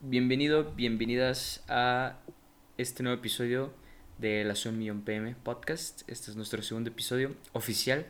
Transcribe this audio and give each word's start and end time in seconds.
Bienvenido, 0.00 0.74
bienvenidas 0.76 1.64
a 1.66 2.20
este 2.76 3.02
nuevo 3.02 3.18
episodio 3.18 3.72
de 4.18 4.44
la 4.44 4.54
Zoom 4.54 4.78
Millón 4.78 5.02
PM 5.02 5.34
Podcast. 5.42 6.08
Este 6.08 6.30
es 6.30 6.36
nuestro 6.36 6.62
segundo 6.62 6.90
episodio 6.90 7.34
oficial 7.52 8.06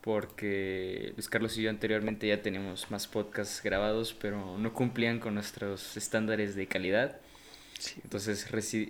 porque 0.00 1.12
Luis 1.14 1.28
Carlos 1.28 1.56
y 1.56 1.62
yo 1.62 1.70
anteriormente 1.70 2.26
ya 2.26 2.42
tenemos 2.42 2.90
más 2.90 3.06
podcasts 3.06 3.62
grabados, 3.62 4.14
pero 4.14 4.58
no 4.58 4.72
cumplían 4.72 5.20
con 5.20 5.34
nuestros 5.34 5.96
estándares 5.96 6.56
de 6.56 6.66
calidad. 6.66 7.20
Entonces 8.02 8.48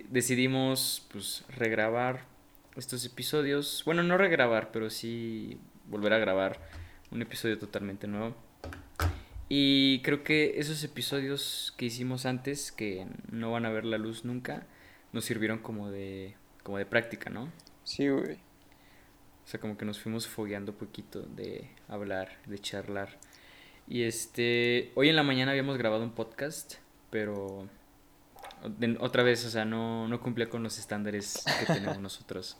decidimos 0.09 1.07
pues 1.11 1.45
regrabar 1.49 2.25
estos 2.75 3.05
episodios. 3.05 3.83
Bueno, 3.85 4.01
no 4.01 4.17
regrabar, 4.17 4.71
pero 4.71 4.89
sí 4.89 5.59
volver 5.87 6.13
a 6.13 6.17
grabar 6.17 6.59
un 7.11 7.21
episodio 7.21 7.59
totalmente 7.59 8.07
nuevo. 8.07 8.35
Y 9.49 10.01
creo 10.01 10.23
que 10.23 10.59
esos 10.59 10.83
episodios 10.83 11.73
que 11.77 11.85
hicimos 11.85 12.25
antes, 12.25 12.71
que 12.71 13.07
no 13.31 13.51
van 13.51 13.65
a 13.65 13.69
ver 13.69 13.85
la 13.85 13.97
luz 13.97 14.25
nunca, 14.25 14.65
nos 15.11 15.25
sirvieron 15.25 15.59
como 15.59 15.91
de, 15.91 16.35
como 16.63 16.77
de 16.77 16.85
práctica, 16.85 17.29
¿no? 17.29 17.51
Sí, 17.83 18.07
güey. 18.07 18.37
O 19.43 19.47
sea, 19.47 19.59
como 19.59 19.77
que 19.77 19.85
nos 19.85 19.99
fuimos 19.99 20.27
fogueando 20.27 20.77
poquito 20.77 21.21
de 21.21 21.69
hablar, 21.87 22.39
de 22.45 22.59
charlar. 22.59 23.19
Y 23.87 24.03
este, 24.03 24.91
hoy 24.95 25.09
en 25.09 25.15
la 25.15 25.23
mañana 25.23 25.51
habíamos 25.51 25.77
grabado 25.77 26.03
un 26.03 26.13
podcast, 26.13 26.75
pero 27.09 27.67
otra 28.99 29.23
vez, 29.23 29.45
o 29.45 29.49
sea, 29.49 29.65
no, 29.65 30.07
no 30.07 30.21
cumplía 30.21 30.49
con 30.49 30.63
los 30.63 30.79
estándares 30.79 31.43
que 31.59 31.73
tenemos 31.73 31.99
nosotros. 31.99 32.57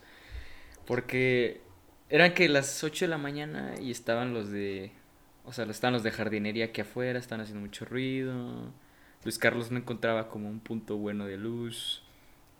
Porque 0.85 1.61
eran 2.09 2.33
que 2.33 2.49
las 2.49 2.83
8 2.83 3.05
de 3.05 3.09
la 3.09 3.17
mañana 3.17 3.75
y 3.79 3.91
estaban 3.91 4.33
los 4.33 4.51
de 4.51 4.91
o 5.45 5.51
sea, 5.51 5.65
estaban 5.65 5.93
los 5.93 6.03
de 6.03 6.11
jardinería 6.11 6.65
aquí 6.65 6.81
afuera, 6.81 7.19
estaban 7.19 7.41
haciendo 7.41 7.61
mucho 7.61 7.85
ruido. 7.85 8.71
Luis 9.23 9.37
Carlos 9.37 9.71
no 9.71 9.77
encontraba 9.77 10.29
como 10.29 10.49
un 10.49 10.59
punto 10.59 10.97
bueno 10.97 11.25
de 11.25 11.37
luz. 11.37 12.03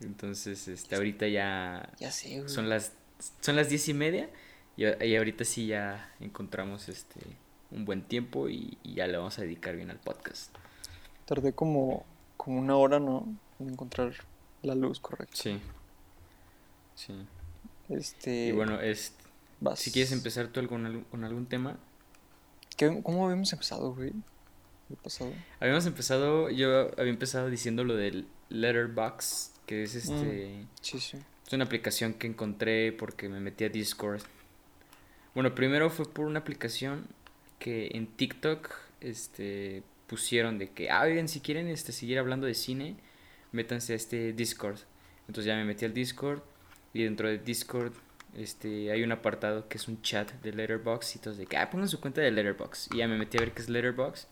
Entonces, 0.00 0.68
este, 0.68 0.96
ahorita 0.96 1.28
ya... 1.28 1.90
Ya 1.98 2.10
sé, 2.10 2.40
güey. 2.40 2.48
Son 2.48 2.68
las, 2.68 2.92
son 3.40 3.56
las 3.56 3.68
diez 3.68 3.88
y 3.88 3.94
media. 3.94 4.28
Y, 4.76 5.16
ahorita 5.16 5.44
sí 5.44 5.68
ya 5.68 6.12
encontramos 6.20 6.88
este 6.88 7.20
un 7.70 7.84
buen 7.84 8.02
tiempo 8.02 8.48
y, 8.48 8.76
ya 8.84 9.06
le 9.06 9.16
vamos 9.16 9.38
a 9.38 9.42
dedicar 9.42 9.76
bien 9.76 9.90
al 9.90 9.98
podcast. 9.98 10.54
Tardé 11.26 11.52
como, 11.52 12.04
como 12.36 12.58
una 12.58 12.76
hora, 12.76 12.98
¿no? 12.98 13.26
En 13.60 13.70
encontrar 13.70 14.12
la 14.62 14.74
luz 14.74 15.00
correcta. 15.00 15.36
Sí. 15.36 15.60
Sí. 16.94 17.14
Este... 17.88 18.48
Y 18.48 18.52
bueno, 18.52 18.80
este, 18.80 19.24
si 19.76 19.90
quieres 19.92 20.12
empezar 20.12 20.48
tú 20.48 20.66
con, 20.66 21.04
con 21.10 21.24
algún 21.24 21.46
tema, 21.46 21.78
¿Cómo 23.02 23.26
habíamos 23.26 23.52
empezado, 23.52 23.94
güey? 23.94 24.12
¿El 24.90 24.96
pasado? 24.96 25.32
Habíamos 25.60 25.86
empezado, 25.86 26.50
yo 26.50 26.90
había 26.98 27.12
empezado 27.12 27.48
diciendo 27.48 27.84
lo 27.84 27.96
del 27.96 28.26
Letterbox, 28.48 29.52
que 29.66 29.84
es 29.84 29.94
este... 29.94 30.60
Mm, 30.62 30.68
sí, 30.80 31.00
sí. 31.00 31.18
Es 31.46 31.52
una 31.52 31.64
aplicación 31.64 32.14
que 32.14 32.26
encontré 32.26 32.92
porque 32.92 33.28
me 33.28 33.40
metí 33.40 33.64
a 33.64 33.68
Discord. 33.68 34.22
Bueno, 35.34 35.54
primero 35.54 35.90
fue 35.90 36.06
por 36.10 36.26
una 36.26 36.40
aplicación 36.40 37.06
que 37.58 37.90
en 37.94 38.06
TikTok 38.06 38.70
este, 39.00 39.82
pusieron 40.06 40.58
de 40.58 40.70
que, 40.70 40.90
ah, 40.90 41.04
bien, 41.04 41.28
si 41.28 41.40
quieren 41.40 41.68
este, 41.68 41.92
seguir 41.92 42.18
hablando 42.18 42.46
de 42.46 42.54
cine, 42.54 42.96
métanse 43.52 43.92
a 43.92 43.96
este 43.96 44.32
Discord. 44.32 44.78
Entonces 45.28 45.46
ya 45.46 45.56
me 45.56 45.64
metí 45.64 45.84
al 45.84 45.94
Discord 45.94 46.42
y 46.92 47.04
dentro 47.04 47.28
de 47.28 47.38
Discord 47.38 47.92
este, 48.36 48.90
hay 48.90 49.02
un 49.02 49.12
apartado 49.12 49.68
que 49.68 49.78
es 49.78 49.88
un 49.88 50.02
chat 50.02 50.30
de 50.42 50.52
Letterbox 50.52 51.16
y 51.16 51.18
todos 51.18 51.36
de 51.36 51.46
que, 51.46 51.56
ah, 51.56 51.70
pongan 51.70 51.88
su 51.88 52.00
cuenta 52.00 52.20
de 52.20 52.30
Letterbox. 52.30 52.88
Y 52.92 52.98
ya 52.98 53.08
me 53.08 53.16
metí 53.16 53.36
a 53.38 53.40
ver 53.40 53.52
qué 53.52 53.62
es 53.62 53.68
Letterbox. 53.68 54.28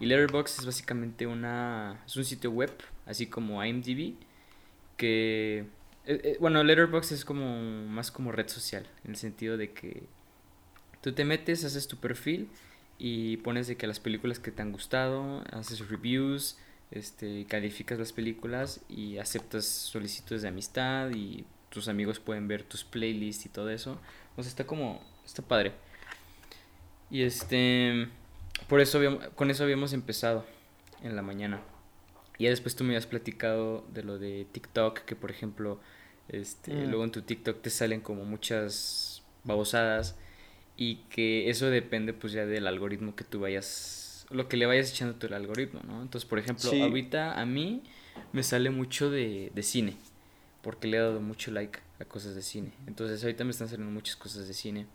Y 0.00 0.06
Letterbox 0.06 0.60
es 0.60 0.66
básicamente 0.66 1.26
una, 1.26 2.02
es 2.06 2.16
un 2.16 2.24
sitio 2.24 2.50
web, 2.50 2.72
así 3.06 3.26
como 3.26 3.64
IMDb, 3.64 4.14
que, 4.96 5.66
eh, 6.06 6.20
eh, 6.24 6.36
bueno, 6.40 6.62
Letterbox 6.62 7.12
es 7.12 7.24
como 7.24 7.60
más 7.86 8.10
como 8.10 8.32
red 8.32 8.48
social, 8.48 8.86
en 9.04 9.12
el 9.12 9.16
sentido 9.16 9.56
de 9.56 9.72
que 9.72 10.04
tú 11.02 11.12
te 11.12 11.24
metes, 11.24 11.64
haces 11.64 11.88
tu 11.88 11.96
perfil 11.96 12.48
y 12.98 13.38
pones 13.38 13.66
de 13.68 13.76
que 13.76 13.86
las 13.86 14.00
películas 14.00 14.38
que 14.38 14.50
te 14.50 14.62
han 14.62 14.72
gustado, 14.72 15.44
haces 15.52 15.88
reviews, 15.88 16.58
este, 16.90 17.46
calificas 17.46 17.98
las 17.98 18.12
películas 18.12 18.80
y 18.88 19.18
aceptas 19.18 19.66
solicitudes 19.66 20.42
de 20.42 20.48
amistad 20.48 21.10
y 21.10 21.44
tus 21.76 21.88
amigos 21.88 22.20
pueden 22.20 22.48
ver 22.48 22.62
tus 22.62 22.84
playlists 22.84 23.44
y 23.44 23.50
todo 23.50 23.68
eso. 23.68 23.98
O 24.34 24.42
sea, 24.42 24.48
está 24.48 24.66
como, 24.66 25.04
está 25.26 25.42
padre. 25.42 25.72
Y 27.10 27.20
este, 27.20 28.08
por 28.66 28.80
eso 28.80 28.98
con 29.34 29.50
eso 29.50 29.62
habíamos 29.62 29.92
empezado 29.92 30.46
en 31.02 31.16
la 31.16 31.20
mañana. 31.20 31.60
Y 32.38 32.44
ya 32.44 32.50
después 32.50 32.76
tú 32.76 32.82
me 32.82 32.92
habías 32.92 33.06
platicado 33.06 33.84
de 33.92 34.04
lo 34.04 34.18
de 34.18 34.46
TikTok, 34.52 35.00
que 35.00 35.16
por 35.16 35.30
ejemplo, 35.30 35.78
este, 36.28 36.72
mm. 36.72 36.88
luego 36.88 37.04
en 37.04 37.10
tu 37.10 37.20
TikTok 37.20 37.60
te 37.60 37.68
salen 37.68 38.00
como 38.00 38.24
muchas 38.24 39.22
babosadas 39.44 40.16
y 40.78 40.96
que 41.10 41.50
eso 41.50 41.66
depende 41.66 42.14
pues 42.14 42.32
ya 42.32 42.46
del 42.46 42.66
algoritmo 42.66 43.14
que 43.14 43.24
tú 43.24 43.40
vayas, 43.40 44.26
lo 44.30 44.48
que 44.48 44.56
le 44.56 44.64
vayas 44.64 44.90
echando 44.90 45.16
tu 45.16 45.26
el 45.26 45.34
algoritmo, 45.34 45.80
¿no? 45.86 46.00
Entonces, 46.00 46.26
por 46.26 46.38
ejemplo, 46.38 46.70
ahorita 46.70 47.38
a 47.38 47.44
mí 47.44 47.82
me 48.32 48.42
sale 48.42 48.70
mucho 48.70 49.10
de, 49.10 49.52
de 49.54 49.62
cine 49.62 49.98
porque 50.66 50.88
le 50.88 50.96
he 50.96 51.00
dado 51.00 51.20
mucho 51.20 51.52
like 51.52 51.78
a 52.00 52.04
cosas 52.04 52.34
de 52.34 52.42
cine. 52.42 52.72
Entonces 52.88 53.22
ahorita 53.22 53.44
me 53.44 53.52
están 53.52 53.68
saliendo 53.68 53.92
muchas 53.92 54.16
cosas 54.16 54.48
de 54.48 54.52
cine. 54.52 54.88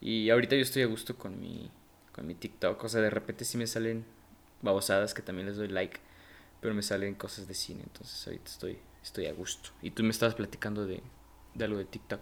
Y 0.00 0.30
ahorita 0.30 0.54
yo 0.54 0.62
estoy 0.62 0.82
a 0.82 0.86
gusto 0.86 1.18
con 1.18 1.40
mi, 1.40 1.68
con 2.12 2.24
mi 2.24 2.36
TikTok. 2.36 2.84
O 2.84 2.88
sea, 2.88 3.00
de 3.00 3.10
repente 3.10 3.44
sí 3.44 3.58
me 3.58 3.66
salen 3.66 4.04
babosadas 4.60 5.12
que 5.12 5.20
también 5.20 5.48
les 5.48 5.56
doy 5.56 5.66
like. 5.66 5.98
Pero 6.60 6.72
me 6.72 6.82
salen 6.82 7.16
cosas 7.16 7.48
de 7.48 7.54
cine. 7.54 7.80
Entonces 7.82 8.24
ahorita 8.24 8.48
estoy, 8.48 8.78
estoy 9.02 9.26
a 9.26 9.32
gusto. 9.32 9.70
Y 9.82 9.90
tú 9.90 10.04
me 10.04 10.10
estabas 10.10 10.36
platicando 10.36 10.86
de, 10.86 11.02
de 11.54 11.64
algo 11.64 11.78
de 11.78 11.84
TikTok. 11.84 12.20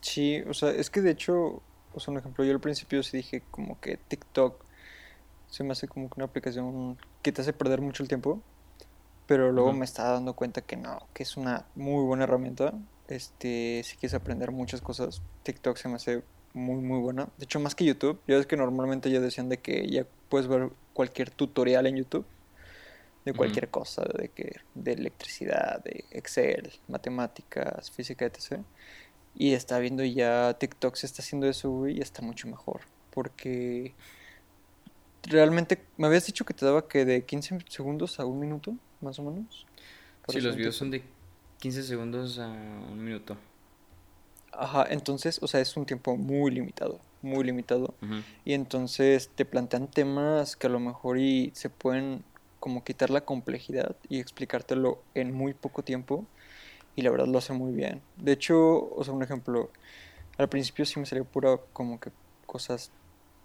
Sí, 0.00 0.42
o 0.48 0.54
sea, 0.54 0.70
es 0.70 0.90
que 0.90 1.00
de 1.00 1.12
hecho, 1.12 1.62
o 1.94 2.00
sea, 2.00 2.10
un 2.10 2.18
ejemplo, 2.18 2.44
yo 2.44 2.54
al 2.54 2.60
principio 2.60 3.04
sí 3.04 3.18
dije 3.18 3.44
como 3.52 3.80
que 3.80 3.98
TikTok 3.98 4.64
se 5.46 5.62
me 5.62 5.70
hace 5.70 5.86
como 5.86 6.08
que 6.08 6.14
una 6.16 6.24
aplicación 6.24 6.98
que 7.22 7.30
te 7.30 7.42
hace 7.42 7.52
perder 7.52 7.80
mucho 7.82 8.02
el 8.02 8.08
tiempo 8.08 8.42
pero 9.28 9.52
luego 9.52 9.74
me 9.74 9.84
estaba 9.84 10.12
dando 10.12 10.32
cuenta 10.32 10.62
que 10.62 10.76
no, 10.76 11.06
que 11.12 11.22
es 11.22 11.36
una 11.36 11.66
muy 11.74 12.02
buena 12.02 12.24
herramienta. 12.24 12.72
Este, 13.08 13.82
si 13.84 13.96
quieres 13.98 14.14
aprender 14.14 14.50
muchas 14.52 14.80
cosas, 14.80 15.20
TikTok 15.42 15.76
se 15.76 15.88
me 15.88 15.96
hace 15.96 16.22
muy 16.54 16.82
muy 16.82 16.98
buena. 16.98 17.28
De 17.36 17.44
hecho, 17.44 17.60
más 17.60 17.74
que 17.74 17.84
YouTube, 17.84 18.18
ya 18.26 18.36
ves 18.36 18.46
que 18.46 18.56
normalmente 18.56 19.10
ya 19.10 19.20
decían 19.20 19.50
de 19.50 19.58
que 19.58 19.86
ya 19.86 20.06
puedes 20.30 20.48
ver 20.48 20.70
cualquier 20.94 21.30
tutorial 21.30 21.86
en 21.86 21.96
YouTube 21.96 22.24
de 23.26 23.34
cualquier 23.34 23.68
cosa, 23.68 24.02
de 24.16 24.30
que 24.30 24.56
de 24.74 24.92
electricidad, 24.92 25.84
de 25.84 26.06
Excel, 26.10 26.72
matemáticas, 26.88 27.90
física, 27.90 28.24
etc. 28.24 28.62
Y 29.34 29.52
está 29.52 29.78
viendo 29.78 30.02
ya 30.04 30.56
TikTok 30.58 30.96
se 30.96 31.04
está 31.04 31.20
haciendo 31.20 31.46
eso 31.46 31.86
y 31.86 32.00
está 32.00 32.22
mucho 32.22 32.48
mejor, 32.48 32.80
porque 33.10 33.94
realmente 35.24 35.84
me 35.98 36.06
habías 36.06 36.24
dicho 36.24 36.46
que 36.46 36.54
te 36.54 36.64
daba 36.64 36.88
que 36.88 37.04
de 37.04 37.26
15 37.26 37.58
segundos 37.68 38.18
a 38.18 38.24
un 38.24 38.40
minuto 38.40 38.74
más 39.00 39.18
o 39.18 39.22
menos. 39.22 39.66
Sí, 40.28 40.40
los 40.40 40.56
videos 40.56 40.76
son 40.76 40.90
de 40.90 41.02
15 41.58 41.82
segundos 41.82 42.38
a 42.38 42.48
un 42.48 43.02
minuto. 43.02 43.36
Ajá, 44.52 44.86
entonces, 44.90 45.38
o 45.42 45.46
sea, 45.46 45.60
es 45.60 45.76
un 45.76 45.86
tiempo 45.86 46.16
muy 46.16 46.50
limitado, 46.50 47.00
muy 47.22 47.44
limitado. 47.44 47.94
Y 48.44 48.54
entonces 48.54 49.30
te 49.34 49.44
plantean 49.44 49.88
temas 49.88 50.56
que 50.56 50.66
a 50.66 50.70
lo 50.70 50.80
mejor 50.80 51.18
y 51.18 51.52
se 51.54 51.70
pueden 51.70 52.24
como 52.60 52.82
quitar 52.82 53.10
la 53.10 53.20
complejidad 53.20 53.96
y 54.08 54.18
explicártelo 54.18 55.02
en 55.14 55.32
muy 55.32 55.54
poco 55.54 55.82
tiempo. 55.82 56.26
Y 56.96 57.02
la 57.02 57.10
verdad 57.10 57.26
lo 57.26 57.38
hace 57.38 57.52
muy 57.52 57.72
bien. 57.72 58.02
De 58.16 58.32
hecho, 58.32 58.92
o 58.92 59.04
sea, 59.04 59.14
un 59.14 59.22
ejemplo, 59.22 59.70
al 60.36 60.48
principio 60.48 60.84
sí 60.84 60.98
me 60.98 61.06
salió 61.06 61.24
pura 61.24 61.58
como 61.72 62.00
que 62.00 62.10
cosas 62.46 62.90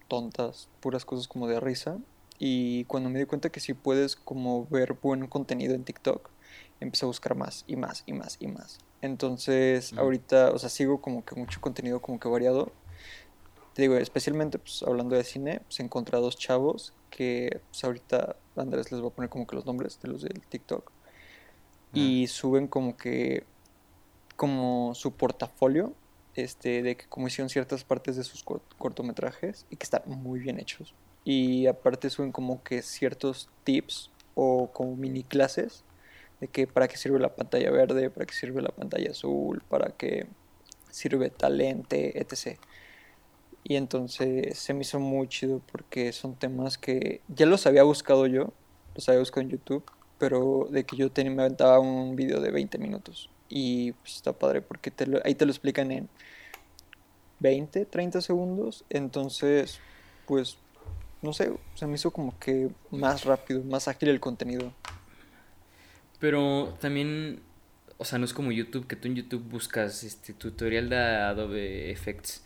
tontas, 0.08 0.70
puras 0.80 1.06
cosas 1.06 1.28
como 1.28 1.48
de 1.48 1.60
risa. 1.60 1.98
Y 2.40 2.86
cuando 2.86 3.10
me 3.10 3.20
di 3.20 3.26
cuenta 3.26 3.50
que 3.50 3.60
si 3.60 3.74
puedes 3.74 4.16
como 4.16 4.66
ver 4.68 4.94
buen 5.02 5.28
contenido 5.28 5.76
en 5.76 5.84
TikTok, 5.84 6.30
empecé 6.80 7.06
a 7.06 7.08
buscar 7.08 7.36
más 7.36 7.64
y 7.68 7.76
más 7.76 8.04
y 8.06 8.14
más 8.14 8.38
y 8.40 8.48
más. 8.48 8.80
Entonces, 9.02 9.94
ahorita, 9.94 10.52
o 10.52 10.60
sea, 10.60 10.70
sigo 10.70 11.02
como 11.02 11.26
que 11.26 11.36
mucho 11.36 11.62
contenido 11.62 12.02
como 12.02 12.20
que 12.20 12.28
variado. 12.28 12.72
Te 13.74 13.82
digo, 13.84 13.96
especialmente 13.98 14.60
pues 14.60 14.84
hablando 14.84 15.16
de 15.16 15.24
cine, 15.24 15.62
pues 15.66 15.80
encontré 15.80 16.18
a 16.18 16.20
dos 16.20 16.38
chavos 16.38 16.94
que 17.10 17.62
pues 17.70 17.84
ahorita 17.84 18.36
Andrés 18.56 18.92
les 18.92 19.02
voy 19.02 19.10
a 19.10 19.14
poner 19.14 19.30
como 19.30 19.48
que 19.48 19.56
los 19.56 19.66
nombres 19.66 20.00
de 20.02 20.10
los 20.10 20.22
del 20.22 20.42
TikTok. 20.48 20.92
Y 21.94 22.28
suben 22.28 22.68
como 22.68 22.98
que 22.98 23.46
como 24.36 24.96
su 24.96 25.14
portafolio 25.14 25.94
este 26.34 26.82
de 26.82 26.98
que 26.98 27.06
como 27.06 27.28
hicieron 27.28 27.50
ciertas 27.50 27.84
partes 27.84 28.16
de 28.16 28.24
sus 28.24 28.44
cortometrajes 28.44 29.68
y 29.70 29.76
que 29.76 29.84
están 29.84 30.02
muy 30.08 30.40
bien 30.40 30.60
hechos 30.60 30.96
y 31.24 31.68
aparte 31.68 32.10
suben 32.10 32.32
como 32.32 32.64
que 32.64 32.82
ciertos 32.82 33.50
tips 33.64 34.10
o 34.36 34.70
como 34.72 34.96
mini 34.96 35.24
clases 35.24 35.84
de 36.40 36.48
que 36.48 36.68
para 36.68 36.88
qué 36.88 36.98
sirve 36.98 37.20
la 37.20 37.36
pantalla 37.36 37.72
verde, 37.72 38.10
para 38.10 38.26
qué 38.26 38.34
sirve 38.34 38.62
la 38.62 38.70
pantalla 38.70 39.12
azul, 39.12 39.62
para 39.70 39.92
qué 39.92 40.28
sirve 40.90 41.30
talente, 41.30 42.20
etc. 42.20 42.60
Y 43.64 43.76
entonces 43.76 44.58
se 44.60 44.74
me 44.74 44.82
hizo 44.82 45.00
muy 45.00 45.28
chido 45.28 45.62
porque 45.72 46.12
son 46.12 46.36
temas 46.36 46.78
que 46.78 47.22
ya 47.30 47.46
los 47.46 47.66
había 47.66 47.84
buscado 47.84 48.28
yo, 48.28 48.52
los 48.96 49.08
había 49.08 49.20
buscado 49.20 49.42
en 49.42 49.50
YouTube, 49.50 49.84
pero 50.18 50.68
de 50.70 50.86
que 50.86 50.98
yo 50.98 51.12
tenía, 51.12 51.32
me 51.32 51.44
aventaba 51.44 51.80
un 51.80 52.16
video 52.16 52.42
de 52.42 52.52
20 52.52 52.78
minutos. 52.78 53.30
Y 53.50 53.94
pues 53.94 54.16
está 54.16 54.34
padre 54.34 54.62
porque 54.62 54.92
te 54.92 55.06
ahí 55.24 55.36
te 55.36 55.46
lo 55.46 55.52
explican 55.52 55.92
en 55.92 56.10
20, 57.40 57.86
30 57.86 58.22
segundos. 58.22 58.86
Entonces, 58.90 59.80
pues, 60.26 60.58
no 61.24 61.34
sé, 61.34 61.54
se 61.74 61.88
me 61.88 61.96
hizo 61.96 62.12
como 62.12 62.38
que 62.38 62.70
más 62.92 63.24
rápido, 63.24 63.64
más 63.64 63.88
ágil 63.88 64.10
el 64.10 64.20
contenido. 64.20 64.74
Pero 66.20 66.78
también, 66.80 67.42
o 67.98 68.06
sea, 68.06 68.20
no 68.20 68.26
es 68.26 68.34
como 68.34 68.52
YouTube, 68.52 68.88
que 68.88 68.96
tú 68.96 69.08
en 69.08 69.16
YouTube 69.16 69.44
buscas 69.44 70.04
este 70.04 70.34
tutorial 70.34 70.90
de 70.90 70.98
Adobe 70.98 71.92
Effects. 71.92 72.44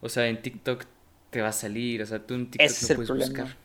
O 0.00 0.08
sea, 0.08 0.26
en 0.26 0.40
TikTok 0.40 0.84
te 1.30 1.42
va 1.42 1.48
a 1.48 1.52
salir, 1.52 2.02
o 2.02 2.06
sea, 2.06 2.18
tú 2.26 2.34
en 2.34 2.50
TikTok 2.50 2.66
Ese 2.66 2.94
no 2.94 3.04
puedes 3.04 3.28
buscar. 3.28 3.56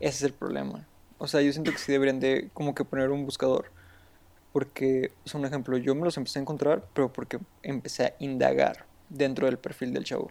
Ese 0.00 0.16
es 0.16 0.22
el 0.22 0.32
problema. 0.32 0.86
O 1.18 1.26
sea, 1.28 1.40
yo 1.40 1.52
siento 1.52 1.70
que 1.70 1.78
sí 1.78 1.92
deberían 1.92 2.20
de 2.20 2.50
como 2.52 2.74
que 2.74 2.84
poner 2.84 3.10
un 3.10 3.24
buscador. 3.24 3.70
Porque, 4.52 5.12
o 5.24 5.28
sea, 5.28 5.40
un 5.40 5.46
ejemplo, 5.46 5.76
yo 5.78 5.94
me 5.94 6.02
los 6.02 6.16
empecé 6.16 6.38
a 6.38 6.42
encontrar, 6.42 6.84
pero 6.94 7.12
porque 7.12 7.38
empecé 7.62 8.04
a 8.04 8.14
indagar 8.18 8.86
dentro 9.08 9.46
del 9.46 9.58
perfil 9.58 9.92
del 9.92 10.04
chavo. 10.04 10.30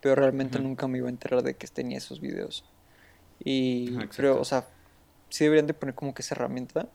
Pero 0.00 0.14
realmente 0.14 0.58
nunca 0.58 0.88
me 0.88 0.98
iba 0.98 1.08
a 1.08 1.10
enterar 1.10 1.42
de 1.42 1.54
que 1.54 1.66
tenía 1.66 1.98
esos 1.98 2.20
videos. 2.20 2.64
Y 3.42 3.96
pero, 4.16 4.40
o 4.40 4.44
sea, 4.44 4.66
sí 5.28 5.44
deberían 5.44 5.66
de 5.66 5.74
poner 5.74 5.94
como 5.94 6.14
que 6.14 6.22
esa 6.22 6.34
herramienta. 6.34 6.88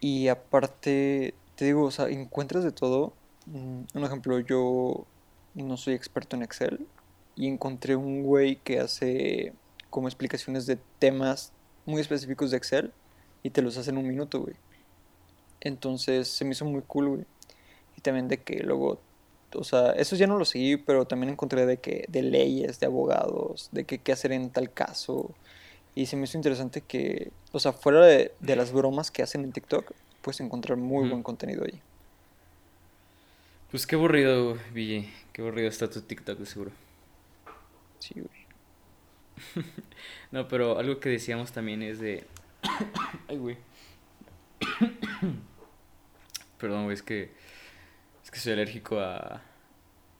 Y 0.00 0.28
aparte, 0.28 1.34
te 1.56 1.64
digo, 1.64 1.84
o 1.84 1.90
sea, 1.90 2.08
encuentras 2.08 2.64
de 2.64 2.72
todo. 2.72 3.12
Mm, 3.46 3.82
un 3.94 4.04
ejemplo, 4.04 4.38
yo 4.40 5.06
no 5.54 5.76
soy 5.76 5.94
experto 5.94 6.36
en 6.36 6.42
Excel 6.42 6.86
y 7.34 7.48
encontré 7.48 7.96
un 7.96 8.22
güey 8.22 8.56
que 8.56 8.80
hace 8.80 9.52
como 9.90 10.08
explicaciones 10.08 10.66
de 10.66 10.78
temas 10.98 11.52
muy 11.84 12.00
específicos 12.00 12.50
de 12.50 12.56
Excel 12.56 12.92
y 13.42 13.50
te 13.50 13.62
los 13.62 13.76
hace 13.76 13.90
en 13.90 13.98
un 13.98 14.08
minuto, 14.08 14.40
güey. 14.40 14.56
Entonces 15.60 16.28
se 16.28 16.44
me 16.44 16.52
hizo 16.52 16.64
muy 16.64 16.82
cool, 16.82 17.08
güey. 17.08 17.26
Y 17.96 18.00
también 18.00 18.28
de 18.28 18.42
que 18.42 18.62
luego, 18.62 19.00
o 19.58 19.64
sea, 19.64 19.92
eso 19.92 20.16
ya 20.16 20.26
no 20.26 20.38
lo 20.38 20.44
seguí, 20.44 20.76
pero 20.76 21.06
también 21.06 21.32
encontré 21.32 21.66
de 21.66 21.78
que, 21.78 22.04
de 22.08 22.22
leyes, 22.22 22.80
de 22.80 22.86
abogados, 22.86 23.68
de 23.72 23.84
que 23.84 23.98
qué 23.98 24.12
hacer 24.12 24.32
en 24.32 24.50
tal 24.50 24.72
caso. 24.72 25.34
Y 25.94 26.06
se 26.06 26.16
me 26.16 26.24
hizo 26.24 26.36
interesante 26.36 26.82
que, 26.82 27.32
o 27.52 27.58
sea, 27.58 27.72
fuera 27.72 28.04
de, 28.04 28.32
las 28.40 28.72
bromas 28.72 29.10
que 29.10 29.22
hacen 29.22 29.44
en 29.44 29.52
TikTok, 29.52 29.92
pues 30.22 30.40
encontrar 30.40 30.76
muy 30.76 31.08
buen 31.08 31.22
contenido 31.22 31.64
ahí. 31.64 31.80
Pues 33.70 33.86
qué 33.86 33.96
aburrido, 33.96 34.58
Ville. 34.72 35.08
Qué 35.32 35.42
aburrido 35.42 35.68
está 35.68 35.88
tu 35.88 36.00
TikTok, 36.02 36.44
seguro. 36.44 36.70
Sí, 37.98 38.14
güey. 38.14 39.64
no, 40.30 40.48
pero 40.48 40.78
algo 40.78 41.00
que 41.00 41.08
decíamos 41.08 41.52
también 41.52 41.82
es 41.82 41.98
de. 41.98 42.26
Ay, 43.28 43.36
güey. 43.38 43.56
Perdón, 46.58 46.84
güey, 46.84 46.94
es 46.94 47.02
que. 47.02 47.30
Que 48.36 48.42
soy 48.42 48.52
alérgico 48.52 49.00
a. 49.00 49.40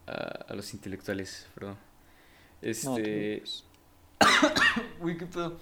a, 0.07 0.55
los 0.55 0.73
intelectuales, 0.73 1.47
perdón. 1.55 1.77
Este. 2.63 3.43
Uy, 5.03 5.19
qué 5.19 5.27
pedo. 5.27 5.61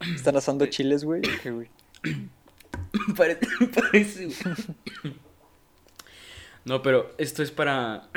¿Están 0.00 0.36
asando 0.36 0.66
chiles, 0.66 1.04
güey? 1.04 1.22
¿Qué, 1.22 1.52
güey? 1.52 1.70
Parece, 3.16 4.26
güey. 4.26 5.14
No, 6.64 6.82
pero 6.82 7.14
esto 7.18 7.44
es 7.44 7.52
para. 7.52 8.08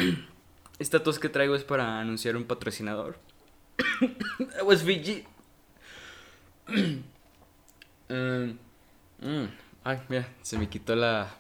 Esta 0.80 1.04
tos 1.04 1.20
que 1.20 1.30
traigo 1.30 1.54
es 1.54 1.64
para 1.64 2.00
anunciar 2.00 2.36
un 2.36 2.46
patrocinador. 2.46 3.20
Aguas 4.60 4.82
Fiji. 4.82 5.26
Eh, 8.10 8.56
mm, 9.22 9.46
ay, 9.84 10.02
mira, 10.10 10.28
se 10.42 10.58
me 10.58 10.68
quitó 10.68 10.96
la. 10.96 11.38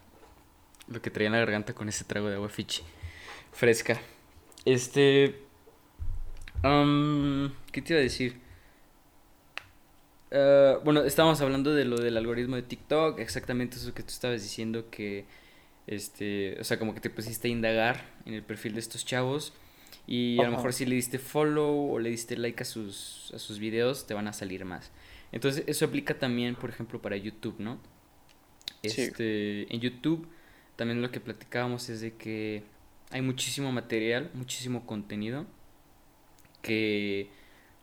Lo 0.89 1.01
que 1.01 1.09
traía 1.09 1.27
en 1.27 1.33
la 1.33 1.39
garganta 1.39 1.73
con 1.73 1.87
ese 1.89 2.03
trago 2.03 2.29
de 2.29 2.35
agua 2.35 2.49
Fiji. 2.49 2.81
Fresca. 3.51 3.99
Este. 4.65 5.35
Um, 6.63 7.51
¿Qué 7.71 7.81
te 7.81 7.93
iba 7.93 7.99
a 7.99 8.03
decir? 8.03 8.37
Uh, 10.31 10.83
bueno, 10.83 11.03
estábamos 11.03 11.41
hablando 11.41 11.73
de 11.73 11.85
lo 11.85 11.97
del 11.97 12.17
algoritmo 12.17 12.55
de 12.55 12.61
TikTok, 12.61 13.19
exactamente 13.19 13.77
eso 13.77 13.93
que 13.93 14.03
tú 14.03 14.09
estabas 14.09 14.43
diciendo 14.43 14.89
que 14.91 15.25
este, 15.89 16.55
o 16.59 16.63
sea, 16.63 16.77
como 16.77 16.93
que 16.93 16.99
te 16.99 17.09
pusiste 17.09 17.47
a 17.47 17.51
indagar 17.51 18.05
en 18.25 18.35
el 18.35 18.43
perfil 18.43 18.73
de 18.73 18.79
estos 18.79 19.05
chavos 19.05 19.53
y 20.05 20.39
a 20.39 20.43
lo 20.43 20.51
mejor 20.51 20.71
si 20.71 20.85
le 20.85 20.93
diste 20.93 21.17
follow 21.17 21.93
o 21.93 21.99
le 21.99 22.11
diste 22.11 22.37
like 22.37 22.61
a 22.61 22.65
sus, 22.65 23.31
a 23.33 23.39
sus 23.39 23.57
videos, 23.57 24.05
te 24.05 24.13
van 24.13 24.27
a 24.27 24.33
salir 24.33 24.65
más. 24.65 24.91
Entonces, 25.31 25.63
eso 25.65 25.85
aplica 25.85 26.17
también, 26.17 26.55
por 26.55 26.69
ejemplo, 26.69 27.01
para 27.01 27.17
YouTube, 27.17 27.55
¿no? 27.59 27.79
Este, 28.83 29.73
En 29.73 29.81
YouTube, 29.81 30.27
también 30.79 31.01
lo 31.01 31.11
que 31.11 31.19
platicábamos 31.19 31.89
es 31.89 31.99
de 31.99 32.13
que 32.13 32.63
hay 33.11 33.21
muchísimo 33.21 33.69
material, 33.69 34.31
muchísimo 34.33 34.85
contenido 34.85 35.45
que 36.61 37.27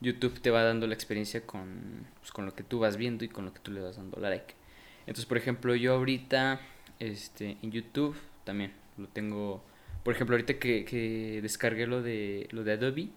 YouTube 0.01 0.41
te 0.41 0.49
va 0.49 0.63
dando 0.63 0.87
la 0.87 0.95
experiencia 0.95 1.45
con, 1.45 2.07
pues, 2.19 2.31
con 2.31 2.47
lo 2.47 2.55
que 2.55 2.63
tú 2.63 2.79
vas 2.79 2.97
viendo 2.97 3.23
y 3.23 3.29
con 3.29 3.45
lo 3.45 3.53
que 3.53 3.59
tú 3.59 3.69
le 3.69 3.81
vas 3.81 3.97
dando 3.97 4.19
like. 4.19 4.55
Entonces, 5.01 5.27
por 5.27 5.37
ejemplo, 5.37 5.75
yo 5.75 5.93
ahorita 5.93 6.59
este, 6.97 7.57
en 7.61 7.71
YouTube 7.71 8.17
también 8.43 8.73
lo 8.97 9.07
tengo. 9.07 9.63
Por 10.03 10.15
ejemplo, 10.15 10.35
ahorita 10.35 10.57
que, 10.57 10.83
que 10.83 11.39
descargué 11.43 11.85
lo 11.85 12.01
de, 12.01 12.47
lo 12.49 12.63
de 12.63 12.71
Adobe, 12.71 13.09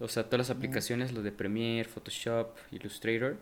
o 0.00 0.08
sea, 0.08 0.24
todas 0.24 0.48
las 0.48 0.56
aplicaciones, 0.56 1.12
lo 1.12 1.22
de 1.22 1.30
Premiere, 1.30 1.88
Photoshop, 1.88 2.48
Illustrator, 2.72 3.38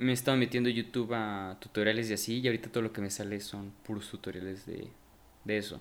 me 0.00 0.12
he 0.12 0.14
estado 0.14 0.36
metiendo 0.36 0.70
YouTube 0.70 1.12
a 1.12 1.58
tutoriales 1.60 2.10
y 2.10 2.14
así, 2.14 2.38
y 2.40 2.46
ahorita 2.46 2.70
todo 2.70 2.82
lo 2.82 2.92
que 2.92 3.02
me 3.02 3.10
sale 3.10 3.38
son 3.40 3.72
puros 3.84 4.10
tutoriales 4.10 4.64
de, 4.66 4.88
de 5.44 5.58
eso. 5.58 5.80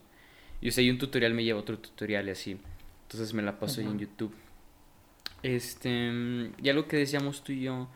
Y 0.62 0.70
o 0.70 0.72
sea, 0.72 0.84
y 0.84 0.90
un 0.90 0.98
tutorial 0.98 1.34
me 1.34 1.44
lleva 1.44 1.60
a 1.60 1.62
otro 1.62 1.80
tutorial 1.80 2.28
y 2.28 2.32
así. 2.32 2.60
Entonces 3.04 3.34
me 3.34 3.42
la 3.42 3.58
paso 3.60 3.80
ahí 3.80 3.88
en 3.88 3.98
YouTube. 3.98 4.34
Este, 5.42 6.12
y 6.62 6.70
algo 6.70 6.88
que 6.88 6.98
decíamos 6.98 7.44
tú 7.44 7.54
y 7.54 7.62
yo 7.62 7.90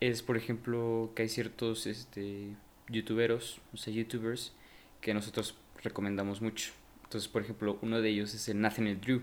es, 0.00 0.22
por 0.22 0.38
ejemplo, 0.38 1.12
que 1.14 1.22
hay 1.22 1.28
ciertos 1.28 1.86
este, 1.86 2.56
youtuberos, 2.88 3.60
o 3.74 3.76
sea, 3.76 3.92
youtubers, 3.92 4.54
que 5.02 5.12
nosotros 5.12 5.56
recomendamos 5.82 6.40
mucho. 6.40 6.72
Entonces, 7.04 7.28
por 7.28 7.42
ejemplo, 7.42 7.78
uno 7.82 8.00
de 8.00 8.08
ellos 8.08 8.34
es 8.34 8.48
el 8.48 8.60
Nathaniel 8.60 9.00
Drew. 9.00 9.22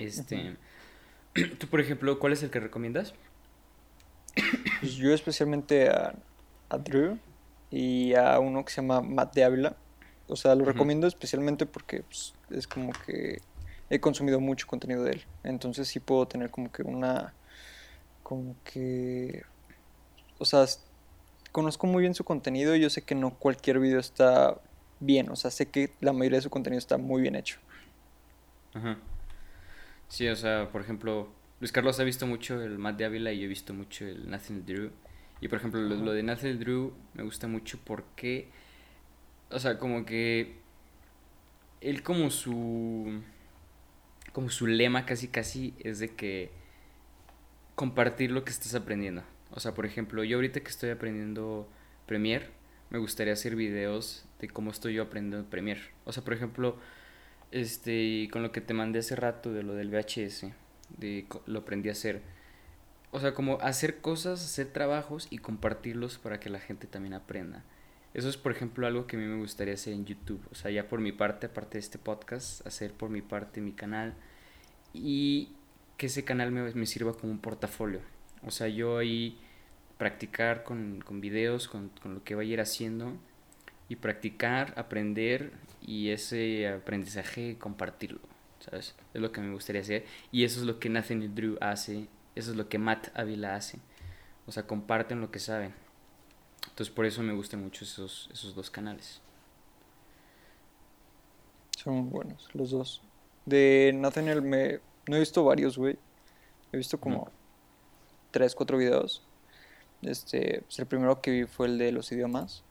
Este, 0.00 0.56
tú, 1.58 1.68
por 1.68 1.80
ejemplo, 1.80 2.18
¿cuál 2.18 2.32
es 2.32 2.42
el 2.42 2.50
que 2.50 2.58
recomiendas? 2.58 3.14
Pues 4.80 4.94
yo 4.94 5.12
especialmente 5.12 5.88
a, 5.88 6.14
a, 6.68 6.78
Drew 6.78 7.18
y 7.70 8.14
a 8.14 8.38
uno 8.38 8.64
que 8.64 8.72
se 8.72 8.82
llama 8.82 9.00
Matt 9.00 9.34
de 9.34 9.44
Ávila. 9.44 9.76
O 10.28 10.36
sea, 10.36 10.54
lo 10.54 10.64
recomiendo 10.64 11.06
especialmente 11.06 11.66
porque 11.66 12.02
pues, 12.02 12.34
es 12.50 12.66
como 12.66 12.92
que 12.92 13.40
he 13.88 14.00
consumido 14.00 14.40
mucho 14.40 14.66
contenido 14.66 15.02
de 15.04 15.12
él. 15.12 15.24
Entonces 15.44 15.88
sí 15.88 16.00
puedo 16.00 16.26
tener 16.26 16.50
como 16.50 16.70
que 16.70 16.82
una... 16.82 17.32
Como 18.22 18.56
que... 18.64 19.44
O 20.38 20.44
sea, 20.44 20.66
conozco 21.52 21.86
muy 21.86 22.02
bien 22.02 22.14
su 22.14 22.24
contenido 22.24 22.76
y 22.76 22.80
yo 22.80 22.90
sé 22.90 23.02
que 23.02 23.14
no 23.14 23.30
cualquier 23.30 23.78
video 23.78 24.00
está 24.00 24.60
bien. 25.00 25.30
O 25.30 25.36
sea, 25.36 25.50
sé 25.50 25.66
que 25.66 25.92
la 26.00 26.12
mayoría 26.12 26.38
de 26.38 26.42
su 26.42 26.50
contenido 26.50 26.78
está 26.78 26.98
muy 26.98 27.22
bien 27.22 27.36
hecho. 27.36 27.58
Ajá. 28.74 28.98
Sí, 30.08 30.28
o 30.28 30.36
sea, 30.36 30.68
por 30.70 30.82
ejemplo, 30.82 31.28
Luis 31.58 31.72
Carlos 31.72 31.98
ha 32.00 32.04
visto 32.04 32.26
mucho 32.26 32.60
el 32.60 32.78
Matt 32.78 32.98
de 32.98 33.06
Ávila 33.06 33.32
y 33.32 33.38
yo 33.38 33.44
he 33.44 33.48
visto 33.48 33.72
mucho 33.72 34.06
el 34.06 34.28
Nathan 34.28 34.66
Drew. 34.66 34.90
Y 35.40 35.48
por 35.48 35.58
ejemplo, 35.58 35.80
lo, 35.80 36.12
de 36.12 36.22
Nathan 36.22 36.58
Drew 36.58 36.92
me 37.14 37.22
gusta 37.22 37.48
mucho 37.48 37.78
porque, 37.84 38.48
o 39.50 39.58
sea, 39.58 39.78
como 39.78 40.04
que 40.04 40.56
él 41.80 42.02
como 42.02 42.30
su, 42.30 43.22
como 44.32 44.50
su 44.50 44.66
lema 44.66 45.06
casi 45.06 45.28
casi 45.28 45.74
es 45.80 45.98
de 45.98 46.14
que 46.14 46.50
compartir 47.74 48.30
lo 48.30 48.44
que 48.44 48.50
estás 48.50 48.74
aprendiendo. 48.74 49.22
O 49.50 49.60
sea, 49.60 49.72
por 49.72 49.86
ejemplo, 49.86 50.24
yo 50.24 50.36
ahorita 50.36 50.60
que 50.60 50.68
estoy 50.68 50.90
aprendiendo 50.90 51.68
Premiere, 52.06 52.50
me 52.90 52.98
gustaría 52.98 53.32
hacer 53.32 53.56
videos 53.56 54.26
de 54.40 54.48
cómo 54.48 54.70
estoy 54.70 54.94
yo 54.94 55.04
aprendiendo 55.04 55.48
Premiere. 55.48 55.80
O 56.04 56.12
sea, 56.12 56.22
por 56.22 56.34
ejemplo, 56.34 56.76
este, 57.50 58.28
con 58.30 58.42
lo 58.42 58.52
que 58.52 58.60
te 58.60 58.74
mandé 58.74 58.98
hace 58.98 59.16
rato 59.16 59.52
de 59.52 59.62
lo 59.62 59.74
del 59.74 59.90
VHS, 59.90 60.46
de 60.88 61.26
lo 61.46 61.60
aprendí 61.60 61.88
a 61.88 61.92
hacer. 61.92 62.22
O 63.12 63.20
sea, 63.20 63.34
como 63.34 63.58
hacer 63.60 64.00
cosas, 64.00 64.44
hacer 64.44 64.68
trabajos 64.68 65.28
y 65.30 65.38
compartirlos 65.38 66.18
para 66.18 66.40
que 66.40 66.50
la 66.50 66.60
gente 66.60 66.86
también 66.86 67.14
aprenda. 67.14 67.64
Eso 68.14 68.28
es, 68.28 68.36
por 68.36 68.52
ejemplo, 68.52 68.86
algo 68.86 69.06
que 69.06 69.16
a 69.16 69.18
mí 69.18 69.26
me 69.26 69.38
gustaría 69.38 69.74
hacer 69.74 69.92
en 69.92 70.06
YouTube. 70.06 70.40
O 70.50 70.54
sea, 70.54 70.70
ya 70.70 70.88
por 70.88 71.00
mi 71.00 71.12
parte, 71.12 71.46
aparte 71.46 71.78
de 71.78 71.80
este 71.80 71.98
podcast, 71.98 72.66
hacer 72.66 72.92
por 72.92 73.10
mi 73.10 73.22
parte 73.22 73.60
mi 73.60 73.72
canal 73.72 74.14
y 74.92 75.50
que 75.96 76.06
ese 76.06 76.24
canal 76.24 76.50
me, 76.50 76.72
me 76.72 76.86
sirva 76.86 77.14
como 77.14 77.32
un 77.32 77.38
portafolio. 77.38 78.00
O 78.42 78.50
sea, 78.50 78.68
yo 78.68 78.98
ahí 78.98 79.38
practicar 79.98 80.62
con, 80.62 81.00
con 81.00 81.20
videos, 81.20 81.68
con, 81.68 81.90
con, 82.02 82.14
lo 82.14 82.24
que 82.24 82.34
vaya 82.34 82.50
a 82.50 82.52
ir 82.54 82.60
haciendo 82.60 83.12
y 83.88 83.96
practicar, 83.96 84.74
aprender 84.76 85.52
y 85.80 86.10
ese 86.10 86.68
aprendizaje 86.68 87.56
compartirlo, 87.58 88.20
¿sabes? 88.66 88.94
Es 89.14 89.20
lo 89.20 89.32
que 89.32 89.40
me 89.40 89.52
gustaría 89.52 89.82
hacer 89.82 90.04
y 90.30 90.44
eso 90.44 90.60
es 90.60 90.66
lo 90.66 90.78
que 90.78 90.88
Nathan 90.88 91.34
Drew 91.34 91.56
hace, 91.60 92.08
eso 92.34 92.50
es 92.50 92.56
lo 92.56 92.68
que 92.68 92.78
Matt 92.78 93.08
Avila 93.14 93.54
hace. 93.54 93.78
O 94.46 94.52
sea, 94.52 94.66
comparten 94.66 95.20
lo 95.20 95.30
que 95.30 95.38
saben. 95.38 95.74
Entonces 96.68 96.94
por 96.94 97.06
eso 97.06 97.22
me 97.22 97.32
gustan 97.32 97.62
mucho 97.62 97.84
esos, 97.84 98.28
esos 98.32 98.54
dos 98.54 98.70
canales. 98.70 99.20
Son 101.76 102.10
buenos, 102.10 102.48
los 102.54 102.70
dos. 102.70 103.02
De 103.44 103.92
Nathaniel 103.94 104.42
me... 104.42 104.80
No 105.08 105.16
he 105.16 105.20
visto 105.20 105.44
varios, 105.44 105.78
güey. 105.78 105.96
He 106.72 106.76
visto 106.76 106.98
como 106.98 107.30
tres, 108.32 108.54
cuatro 108.54 108.76
videos. 108.76 109.22
Este, 110.02 110.62
pues, 110.62 110.78
el 110.78 110.86
primero 110.86 111.20
que 111.20 111.30
vi 111.30 111.44
fue 111.44 111.66
el 111.66 111.78
de 111.78 111.92
los 111.92 112.10
idiomas, 112.12 112.64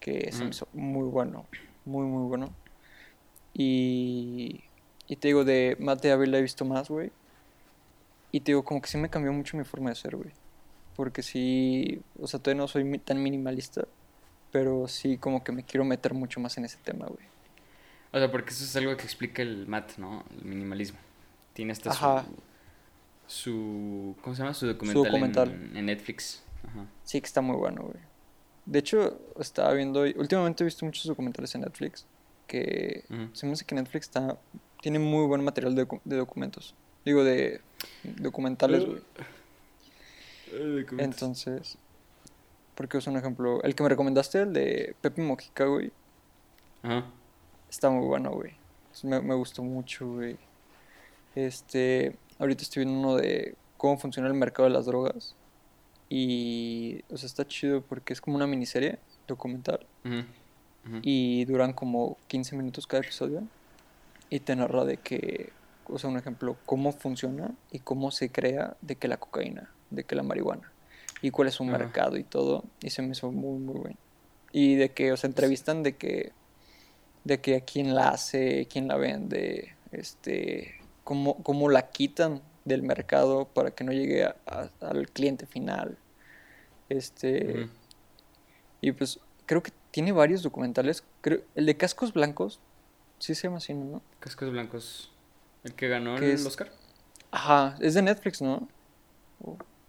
que 0.00 0.30
se 0.32 0.44
me 0.44 0.50
hizo 0.50 0.68
muy 0.72 1.08
bueno, 1.08 1.46
muy, 1.84 2.06
muy 2.06 2.28
bueno. 2.28 2.52
Y, 3.52 4.64
y 5.08 5.16
te 5.16 5.28
digo, 5.28 5.44
de 5.44 5.76
Mate 5.80 6.12
Ávila 6.12 6.38
he 6.38 6.42
visto 6.42 6.64
más, 6.64 6.88
güey. 6.88 7.10
Y 8.30 8.40
te 8.40 8.52
digo, 8.52 8.62
como 8.62 8.82
que 8.82 8.88
sí 8.88 8.98
me 8.98 9.08
cambió 9.08 9.32
mucho 9.32 9.56
mi 9.56 9.64
forma 9.64 9.88
de 9.88 9.96
ser, 9.96 10.16
güey. 10.16 10.30
Porque 10.94 11.22
sí, 11.22 12.02
o 12.20 12.26
sea, 12.26 12.40
todavía 12.40 12.62
no 12.62 12.68
soy 12.68 12.98
tan 12.98 13.22
minimalista, 13.22 13.86
pero 14.52 14.86
sí 14.86 15.16
como 15.16 15.42
que 15.42 15.52
me 15.52 15.64
quiero 15.64 15.84
meter 15.84 16.12
mucho 16.12 16.40
más 16.40 16.58
en 16.58 16.66
ese 16.66 16.76
tema, 16.84 17.06
güey. 17.06 17.26
O 18.12 18.18
sea, 18.18 18.30
porque 18.30 18.50
eso 18.50 18.64
es 18.64 18.76
algo 18.76 18.96
que 18.96 19.04
explica 19.04 19.42
el 19.42 19.66
Matt, 19.66 19.96
¿no? 19.96 20.24
El 20.36 20.44
minimalismo. 20.44 20.98
Tiene 21.54 21.72
hasta 21.72 22.24
su, 23.26 24.16
¿Cómo 24.22 24.34
se 24.34 24.42
llama? 24.42 24.54
Su 24.54 24.66
documental, 24.66 25.70
En, 25.74 25.86
Netflix. 25.86 26.42
Ajá. 26.66 26.86
Sí, 27.04 27.20
que 27.20 27.26
está 27.26 27.40
muy 27.40 27.56
bueno, 27.56 27.82
güey. 27.82 28.02
De 28.64 28.78
hecho, 28.78 29.20
estaba 29.38 29.72
viendo... 29.72 30.02
Últimamente 30.02 30.62
he 30.62 30.66
visto 30.66 30.84
muchos 30.84 31.04
documentales 31.04 31.54
en 31.54 31.62
Netflix 31.62 32.06
que... 32.46 33.04
Se 33.32 33.46
me 33.46 33.52
hace 33.52 33.64
que 33.64 33.74
Netflix 33.74 34.06
está, 34.06 34.38
tiene 34.80 34.98
muy 34.98 35.26
buen 35.26 35.44
material 35.44 35.74
de, 35.74 35.86
de 36.04 36.16
documentos. 36.16 36.74
Digo, 37.04 37.24
de 37.24 37.60
documentales, 38.04 38.84
güey. 38.84 39.02
Entonces... 40.98 41.78
Porque 42.74 42.98
es 42.98 43.06
un 43.08 43.16
ejemplo... 43.16 43.62
El 43.62 43.74
que 43.74 43.82
me 43.82 43.88
recomendaste, 43.88 44.42
el 44.42 44.52
de 44.52 44.94
Pepe 45.00 45.20
Mojica, 45.22 45.64
güey. 45.64 45.90
Ajá. 46.82 47.06
Está 47.68 47.90
muy 47.90 48.06
bueno, 48.06 48.30
güey. 48.30 48.52
Me, 49.02 49.20
me 49.20 49.34
gustó 49.34 49.62
mucho, 49.62 50.06
güey. 50.06 50.36
Este, 51.34 52.16
ahorita 52.38 52.62
estoy 52.62 52.84
viendo 52.84 53.00
uno 53.00 53.16
de 53.16 53.54
cómo 53.76 53.98
funciona 53.98 54.28
el 54.28 54.34
mercado 54.34 54.68
de 54.68 54.74
las 54.74 54.86
drogas. 54.86 55.34
Y, 56.08 57.02
o 57.10 57.16
sea, 57.16 57.26
está 57.26 57.46
chido 57.46 57.82
porque 57.82 58.12
es 58.12 58.20
como 58.20 58.36
una 58.36 58.46
miniserie 58.46 58.98
documental. 59.26 59.86
Y 61.02 61.44
duran 61.44 61.74
como 61.74 62.16
15 62.28 62.56
minutos 62.56 62.86
cada 62.86 63.02
episodio. 63.02 63.42
Y 64.30 64.40
te 64.40 64.56
narra 64.56 64.84
de 64.84 64.98
que, 64.98 65.52
o 65.86 65.98
sea, 65.98 66.10
un 66.10 66.18
ejemplo, 66.18 66.56
cómo 66.66 66.92
funciona 66.92 67.54
y 67.70 67.78
cómo 67.80 68.10
se 68.10 68.30
crea 68.30 68.76
de 68.80 68.96
que 68.96 69.08
la 69.08 69.16
cocaína, 69.16 69.70
de 69.90 70.04
que 70.04 70.14
la 70.14 70.22
marihuana. 70.22 70.70
Y 71.22 71.30
cuál 71.30 71.48
es 71.48 71.54
su 71.54 71.64
mercado 71.64 72.16
y 72.16 72.24
todo. 72.24 72.64
Y 72.80 72.90
se 72.90 73.02
me 73.02 73.12
hizo 73.12 73.32
muy, 73.32 73.58
muy 73.58 73.78
bueno. 73.78 73.96
Y 74.52 74.76
de 74.76 74.90
que, 74.90 75.12
o 75.12 75.16
sea, 75.16 75.28
entrevistan 75.28 75.82
de 75.82 75.96
que, 75.96 76.32
de 77.24 77.40
que 77.40 77.56
a 77.56 77.60
quién 77.60 77.94
la 77.94 78.10
hace, 78.10 78.66
quién 78.70 78.88
la 78.88 78.96
vende, 78.96 79.74
este, 79.92 80.80
cómo, 81.04 81.70
la 81.70 81.90
quitan 81.90 82.42
del 82.64 82.82
mercado 82.82 83.46
para 83.46 83.70
que 83.70 83.84
no 83.84 83.92
llegue 83.92 84.24
al 84.80 85.08
cliente 85.10 85.46
final. 85.46 85.98
Este. 86.88 87.68
Y 88.80 88.92
pues 88.92 89.20
creo 89.46 89.62
que 89.62 89.72
tiene 89.90 90.12
varios 90.12 90.42
documentales. 90.42 91.02
Creo, 91.20 91.40
el 91.54 91.66
de 91.66 91.76
Cascos 91.76 92.12
Blancos, 92.12 92.60
sí 93.18 93.34
se 93.34 93.48
llama 93.48 93.58
así, 93.58 93.74
¿no? 93.74 94.02
Cascos 94.20 94.50
Blancos. 94.50 95.12
¿El 95.64 95.74
que 95.74 95.88
ganó 95.88 96.16
el 96.16 96.46
Oscar? 96.46 96.72
Ajá, 97.30 97.76
es 97.80 97.94
de 97.94 98.02
Netflix, 98.02 98.40
¿no? 98.40 98.68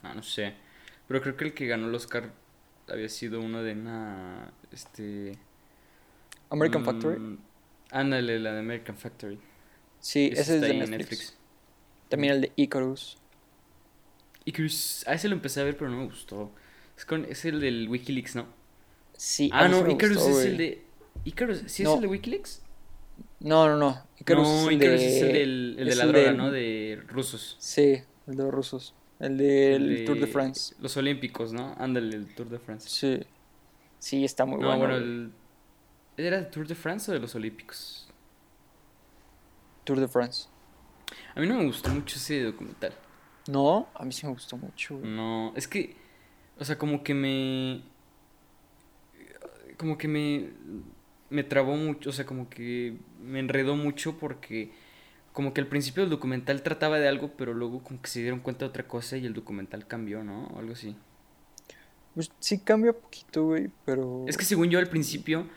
Ah, 0.01 0.13
no 0.13 0.23
sé. 0.23 0.55
Pero 1.07 1.21
creo 1.21 1.37
que 1.37 1.45
el 1.45 1.53
que 1.53 1.67
ganó 1.67 1.87
el 1.87 1.95
Oscar 1.95 2.31
había 2.87 3.09
sido 3.09 3.41
uno 3.41 3.63
de 3.63 3.73
una. 3.73 4.51
Este. 4.71 5.37
American 6.49 6.85
Factory. 6.85 7.37
Ándale, 7.91 8.39
la 8.39 8.53
de 8.53 8.59
American 8.59 8.97
Factory. 8.97 9.39
Sí, 9.99 10.29
ese, 10.31 10.55
es 10.55 10.61
de 10.61 10.73
Netflix. 10.73 11.35
También 12.07 12.33
el 12.33 12.41
de 12.41 12.51
Icarus. 12.55 13.17
Icarus, 14.45 15.05
a 15.07 15.13
ese 15.13 15.27
lo 15.27 15.35
empecé 15.35 15.61
a 15.61 15.63
ver, 15.63 15.77
pero 15.77 15.89
no 15.89 15.97
me 15.97 16.05
gustó. 16.05 16.51
Es, 16.97 17.05
con, 17.05 17.25
es 17.25 17.45
el 17.45 17.59
del 17.59 17.87
Wikileaks, 17.89 18.35
¿no? 18.35 18.47
Sí. 19.15 19.49
Ah, 19.53 19.67
no, 19.67 19.89
Icarus 19.89 20.17
es 20.17 20.45
el 20.45 20.57
de. 20.57 20.85
¿Icarus 21.25 21.63
sí 21.67 21.83
es 21.83 21.89
el 21.89 22.01
de 22.01 22.07
Wikileaks? 22.07 22.61
No, 23.39 23.67
no, 23.67 23.77
no. 23.77 24.03
Icarus 24.19 24.47
no, 24.47 24.61
es 24.61 24.67
el 24.67 24.73
Icarus 24.73 24.99
de... 24.99 25.07
es 25.07 25.21
el, 25.21 25.33
del, 25.33 25.75
el 25.79 25.89
de 25.89 25.95
la 25.95 26.05
droga, 26.05 26.33
¿no? 26.33 26.51
De 26.51 27.01
rusos. 27.07 27.55
Sí, 27.59 28.01
el 28.27 28.35
de 28.35 28.43
los 28.43 28.53
rusos. 28.53 28.93
El 29.19 29.37
del 29.37 30.05
Tour 30.05 30.19
de 30.19 30.27
France. 30.27 30.75
Los 30.79 30.95
Olímpicos, 30.97 31.51
¿no? 31.51 31.75
Ándale, 31.77 32.15
el 32.15 32.33
Tour 32.35 32.49
de 32.49 32.59
France. 32.59 32.89
Sí. 32.89 33.19
Sí, 33.99 34.23
está 34.23 34.45
muy 34.45 34.57
bueno. 34.57 34.71
No, 34.73 34.77
bueno, 34.79 34.95
el... 34.95 35.31
¿Era 36.15 36.37
el 36.37 36.49
Tour 36.49 36.67
de 36.67 36.75
France 36.75 37.11
o 37.11 37.13
de 37.13 37.19
los 37.19 37.35
Olímpicos? 37.35 38.07
Tour 39.83 39.99
de 39.99 40.07
France. 40.07 40.47
A 41.35 41.39
mí 41.39 41.47
no 41.47 41.55
me 41.55 41.65
gustó 41.65 41.89
mucho 41.89 42.17
ese 42.17 42.43
documental. 42.43 42.93
No, 43.47 43.89
a 43.93 44.05
mí 44.05 44.11
sí 44.11 44.25
me 44.25 44.33
gustó 44.33 44.57
mucho. 44.57 44.99
No, 45.01 45.53
es 45.55 45.67
que, 45.67 45.95
o 46.57 46.63
sea, 46.63 46.77
como 46.77 47.03
que 47.03 47.13
me... 47.13 47.81
Como 49.77 49.97
que 49.97 50.07
me... 50.07 50.49
Me 51.29 51.43
trabó 51.43 51.75
mucho, 51.75 52.09
o 52.09 52.13
sea, 52.13 52.25
como 52.25 52.49
que 52.49 52.97
me 53.21 53.39
enredó 53.39 53.75
mucho 53.75 54.17
porque 54.17 54.71
como 55.33 55.53
que 55.53 55.61
al 55.61 55.67
principio 55.67 56.03
el 56.03 56.09
documental 56.09 56.63
trataba 56.63 56.97
de 56.99 57.07
algo, 57.07 57.31
pero 57.37 57.53
luego 57.53 57.83
como 57.83 58.01
que 58.01 58.09
se 58.09 58.21
dieron 58.21 58.39
cuenta 58.39 58.65
de 58.65 58.69
otra 58.69 58.87
cosa 58.87 59.17
y 59.17 59.25
el 59.25 59.33
documental 59.33 59.87
cambió, 59.87 60.23
¿no? 60.23 60.47
O 60.47 60.59
algo 60.59 60.73
así. 60.73 60.95
Pues 62.15 62.31
sí 62.39 62.59
cambia 62.59 62.93
poquito, 62.93 63.45
güey, 63.45 63.69
pero... 63.85 64.25
Es 64.27 64.37
que 64.37 64.43
según 64.43 64.69
yo 64.69 64.79
al 64.79 64.89
principio 64.89 65.47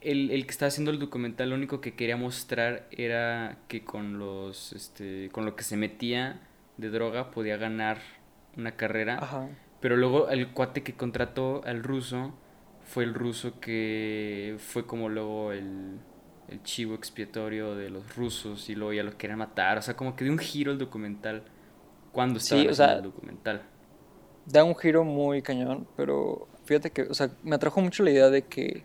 el, 0.00 0.30
el, 0.30 0.46
que 0.46 0.50
estaba 0.50 0.68
haciendo 0.68 0.90
el 0.90 0.98
documental 0.98 1.50
lo 1.50 1.56
único 1.56 1.80
que 1.80 1.94
quería 1.94 2.16
mostrar 2.16 2.86
era 2.90 3.58
que 3.68 3.84
con 3.84 4.18
los 4.18 4.72
este 4.72 5.28
con 5.32 5.44
lo 5.44 5.56
que 5.56 5.64
se 5.64 5.76
metía 5.76 6.40
de 6.76 6.90
droga 6.90 7.30
podía 7.30 7.56
ganar 7.56 7.98
una 8.56 8.76
carrera 8.76 9.20
pero 9.80 9.96
luego 9.96 10.30
el 10.30 10.48
cuate 10.48 10.82
que 10.82 10.94
contrató 10.94 11.62
al 11.66 11.82
ruso 11.82 12.34
fue 12.84 13.04
el 13.04 13.14
ruso 13.14 13.60
que 13.60 14.56
fue 14.58 14.86
como 14.86 15.08
luego 15.08 15.52
el, 15.52 15.98
el 16.48 16.62
chivo 16.62 16.94
expiatorio 16.94 17.74
de 17.74 17.90
los 17.90 18.14
rusos 18.16 18.68
y 18.68 18.74
luego 18.74 18.92
ya 18.92 19.02
lo 19.02 19.16
querían 19.16 19.38
matar 19.38 19.78
o 19.78 19.82
sea 19.82 19.94
como 19.96 20.16
que 20.16 20.24
dio 20.24 20.32
un 20.32 20.38
giro 20.38 20.72
el 20.72 20.78
documental 20.78 21.42
cuando 22.12 22.38
estaba 22.38 22.60
haciendo 22.60 22.92
el 22.92 23.02
documental 23.02 23.62
da 24.46 24.62
un 24.64 24.76
giro 24.76 25.04
muy 25.04 25.42
cañón 25.42 25.86
pero 25.96 26.48
fíjate 26.64 26.90
que 26.90 27.02
o 27.02 27.14
sea 27.14 27.30
me 27.42 27.56
atrajo 27.56 27.80
mucho 27.80 28.02
la 28.02 28.10
idea 28.10 28.30
de 28.30 28.42
que 28.42 28.84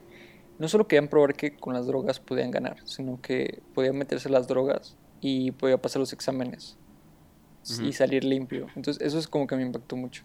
no 0.59 0.67
solo 0.67 0.87
querían 0.87 1.07
probar 1.07 1.33
que 1.33 1.55
con 1.55 1.73
las 1.73 1.87
drogas 1.87 2.19
podían 2.19 2.51
ganar, 2.51 2.77
sino 2.83 3.19
que 3.21 3.63
podían 3.73 3.97
meterse 3.97 4.29
las 4.29 4.47
drogas 4.47 4.97
y 5.21 5.51
podía 5.51 5.81
pasar 5.81 6.01
los 6.01 6.13
exámenes 6.13 6.77
y 7.81 7.93
salir 7.93 8.25
limpio. 8.25 8.67
Entonces 8.75 9.01
eso 9.01 9.17
es 9.17 9.27
como 9.27 9.47
que 9.47 9.55
me 9.55 9.63
impactó 9.63 9.95
mucho. 9.95 10.23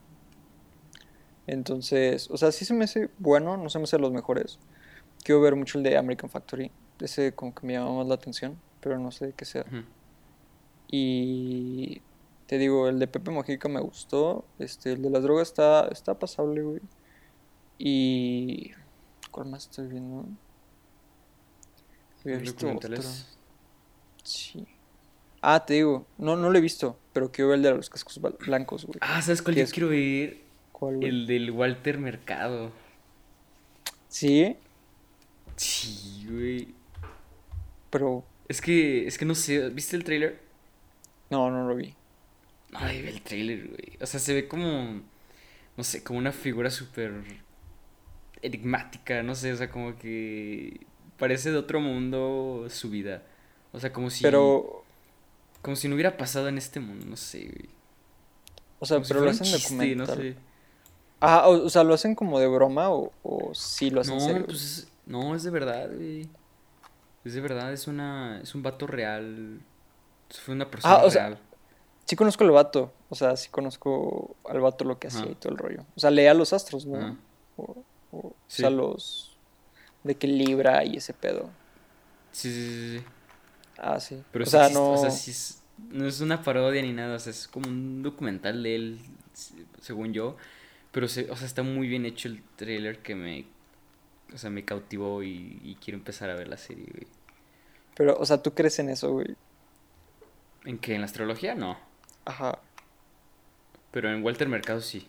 Entonces, 1.46 2.30
o 2.30 2.36
sea, 2.36 2.52
sí 2.52 2.64
se 2.64 2.74
me 2.74 2.84
hace 2.84 3.10
bueno, 3.18 3.56
no 3.56 3.68
se 3.68 3.78
me 3.78 3.84
hace 3.84 3.98
los 3.98 4.12
mejores. 4.12 4.58
Quiero 5.22 5.40
ver 5.40 5.56
mucho 5.56 5.78
el 5.78 5.84
de 5.84 5.96
American 5.96 6.30
Factory. 6.30 6.70
Ese 7.00 7.34
como 7.34 7.54
que 7.54 7.66
me 7.66 7.74
llama 7.74 7.94
más 7.98 8.06
la 8.06 8.14
atención, 8.14 8.58
pero 8.80 8.98
no 8.98 9.10
sé 9.10 9.32
qué 9.36 9.44
sea. 9.44 9.64
Y 10.88 12.02
te 12.46 12.58
digo, 12.58 12.88
el 12.88 12.98
de 12.98 13.06
Pepe 13.06 13.30
Mojica 13.30 13.68
me 13.68 13.80
gustó. 13.80 14.44
Este, 14.58 14.92
el 14.92 15.02
de 15.02 15.10
las 15.10 15.22
drogas 15.22 15.48
está, 15.48 15.88
está 15.88 16.18
pasable, 16.18 16.62
güey. 16.62 16.80
Y 17.78 18.72
¿Cuál 19.34 19.48
más 19.48 19.64
estoy 19.64 19.88
viendo? 19.88 20.28
Había 22.24 22.38
visto 22.38 22.70
otro. 22.70 23.02
Sí. 24.22 24.64
Ah, 25.42 25.66
te 25.66 25.74
digo, 25.74 26.06
no, 26.18 26.36
no 26.36 26.50
lo 26.50 26.56
he 26.56 26.60
visto, 26.60 26.96
pero 27.12 27.32
quiero 27.32 27.48
ver 27.48 27.56
el 27.56 27.62
de 27.64 27.70
los 27.72 27.90
cascos 27.90 28.20
blancos, 28.38 28.86
güey. 28.86 28.96
Ah, 29.00 29.20
¿sabes 29.22 29.42
cuál 29.42 29.56
yo 29.56 29.66
quiero 29.66 29.88
ver? 29.88 30.43
¿Cuál, 30.74 31.04
El 31.04 31.28
del 31.28 31.52
Walter 31.52 31.98
Mercado. 31.98 32.72
¿Sí? 34.08 34.56
Sí, 35.54 36.26
güey. 36.28 36.74
Pero... 37.90 38.24
Es 38.48 38.60
que, 38.60 39.06
es 39.06 39.16
que 39.16 39.24
no 39.24 39.36
sé, 39.36 39.68
¿viste 39.70 39.94
el 39.94 40.02
trailer? 40.02 40.40
No, 41.30 41.48
no 41.48 41.68
lo 41.68 41.76
vi. 41.76 41.94
Ay, 42.72 43.02
ve 43.02 43.10
el 43.10 43.22
trailer, 43.22 43.68
güey. 43.68 43.98
O 44.00 44.06
sea, 44.06 44.18
se 44.18 44.34
ve 44.34 44.48
como, 44.48 45.00
no 45.76 45.84
sé, 45.84 46.02
como 46.02 46.18
una 46.18 46.32
figura 46.32 46.70
súper 46.70 47.22
enigmática, 48.42 49.22
no 49.22 49.36
sé, 49.36 49.52
o 49.52 49.56
sea, 49.56 49.70
como 49.70 49.96
que 49.96 50.80
parece 51.18 51.52
de 51.52 51.56
otro 51.56 51.78
mundo 51.78 52.66
su 52.68 52.90
vida. 52.90 53.22
O 53.72 53.78
sea, 53.78 53.92
como 53.92 54.10
si... 54.10 54.24
Pero... 54.24 54.84
Como 55.62 55.76
si 55.76 55.86
no 55.86 55.94
hubiera 55.94 56.16
pasado 56.16 56.48
en 56.48 56.58
este 56.58 56.80
mundo, 56.80 57.06
no 57.06 57.16
sé, 57.16 57.44
güey. 57.44 57.70
O 58.80 58.86
sea, 58.86 59.00
pero 59.00 59.20
lo 59.20 59.30
hacen 59.30 59.50
documental. 59.50 59.96
No 59.96 60.06
sé. 60.06 60.36
Ah, 61.24 61.48
o, 61.48 61.68
sea, 61.68 61.84
¿lo 61.84 61.94
hacen 61.94 62.14
como 62.14 62.38
de 62.38 62.46
broma 62.46 62.90
o, 62.90 63.12
o 63.22 63.54
sí 63.54 63.90
lo 63.90 64.00
hacen 64.00 64.14
no, 64.14 64.20
serio? 64.20 64.46
Pues 64.46 64.88
no, 65.06 65.34
es 65.34 65.42
de 65.42 65.50
verdad, 65.50 65.90
güey. 65.94 66.28
Es 67.24 67.34
de 67.34 67.40
verdad, 67.40 67.72
es 67.72 67.86
una... 67.86 68.40
Es 68.42 68.54
un 68.54 68.62
vato 68.62 68.86
real. 68.86 69.60
Fue 70.30 70.54
una 70.54 70.70
persona 70.70 70.94
ah, 70.94 71.04
o 71.04 71.10
real. 71.10 71.34
Sea, 71.34 71.54
Sí 72.04 72.16
conozco 72.16 72.44
al 72.44 72.50
vato, 72.50 72.92
o 73.08 73.14
sea, 73.14 73.34
sí 73.36 73.48
conozco 73.48 74.36
al 74.46 74.60
vato 74.60 74.84
lo 74.84 74.98
que 74.98 75.06
hacía 75.08 75.24
y 75.24 75.34
todo 75.36 75.52
el 75.52 75.58
rollo. 75.58 75.86
O 75.96 76.00
sea, 76.00 76.10
leía 76.10 76.34
los 76.34 76.52
astros, 76.52 76.84
¿no? 76.84 77.16
O, 77.56 77.82
o, 78.12 78.36
sea, 78.46 78.68
los 78.68 79.38
de 80.02 80.14
que 80.14 80.26
Libra 80.26 80.84
y 80.84 80.98
ese 80.98 81.14
pedo. 81.14 81.48
Sí, 82.30 82.52
sí, 82.52 82.66
sí. 82.66 82.98
sí. 82.98 83.04
Ah, 83.78 83.98
sí. 84.00 84.22
Pero 84.32 84.44
o 84.44 84.46
sea, 84.46 84.68
no... 84.68 84.92
O 84.92 84.98
sea, 84.98 85.10
sí 85.10 85.30
es, 85.30 85.62
no 85.78 86.06
es 86.06 86.20
una 86.20 86.42
parodia 86.42 86.82
ni 86.82 86.92
nada, 86.92 87.16
o 87.16 87.18
sea, 87.18 87.30
es 87.30 87.48
como 87.48 87.68
un 87.68 88.02
documental 88.02 88.62
de 88.62 88.76
él, 88.76 89.00
según 89.80 90.12
yo. 90.12 90.36
Pero, 90.94 91.08
se, 91.08 91.28
o 91.28 91.36
sea, 91.36 91.46
está 91.48 91.64
muy 91.64 91.88
bien 91.88 92.06
hecho 92.06 92.28
el 92.28 92.40
trailer 92.54 93.00
que 93.00 93.16
me, 93.16 93.46
o 94.32 94.38
sea, 94.38 94.48
me 94.48 94.64
cautivó 94.64 95.24
y, 95.24 95.60
y 95.64 95.74
quiero 95.74 95.98
empezar 95.98 96.30
a 96.30 96.36
ver 96.36 96.46
la 96.46 96.56
serie, 96.56 96.86
güey. 96.88 97.08
Pero, 97.96 98.16
o 98.16 98.24
sea, 98.24 98.40
¿tú 98.40 98.54
crees 98.54 98.78
en 98.78 98.90
eso, 98.90 99.10
güey? 99.10 99.36
¿En 100.64 100.78
qué? 100.78 100.94
¿En 100.94 101.00
la 101.00 101.06
astrología? 101.06 101.56
No. 101.56 101.76
Ajá. 102.24 102.60
Pero 103.90 104.08
en 104.08 104.22
Walter 104.24 104.48
Mercado 104.48 104.80
sí. 104.80 105.08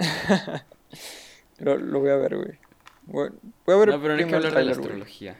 lo, 1.58 1.76
lo 1.76 2.00
voy 2.00 2.10
a 2.10 2.16
ver, 2.16 2.36
güey. 2.36 2.58
Voy, 3.06 3.28
a 3.28 3.76
ver 3.76 3.88
No, 3.90 4.02
pero 4.02 4.14
no 4.14 4.20
hay 4.20 4.26
que 4.26 4.34
hablar 4.34 4.52
de 4.52 4.64
la 4.64 4.72
astrología. 4.72 5.36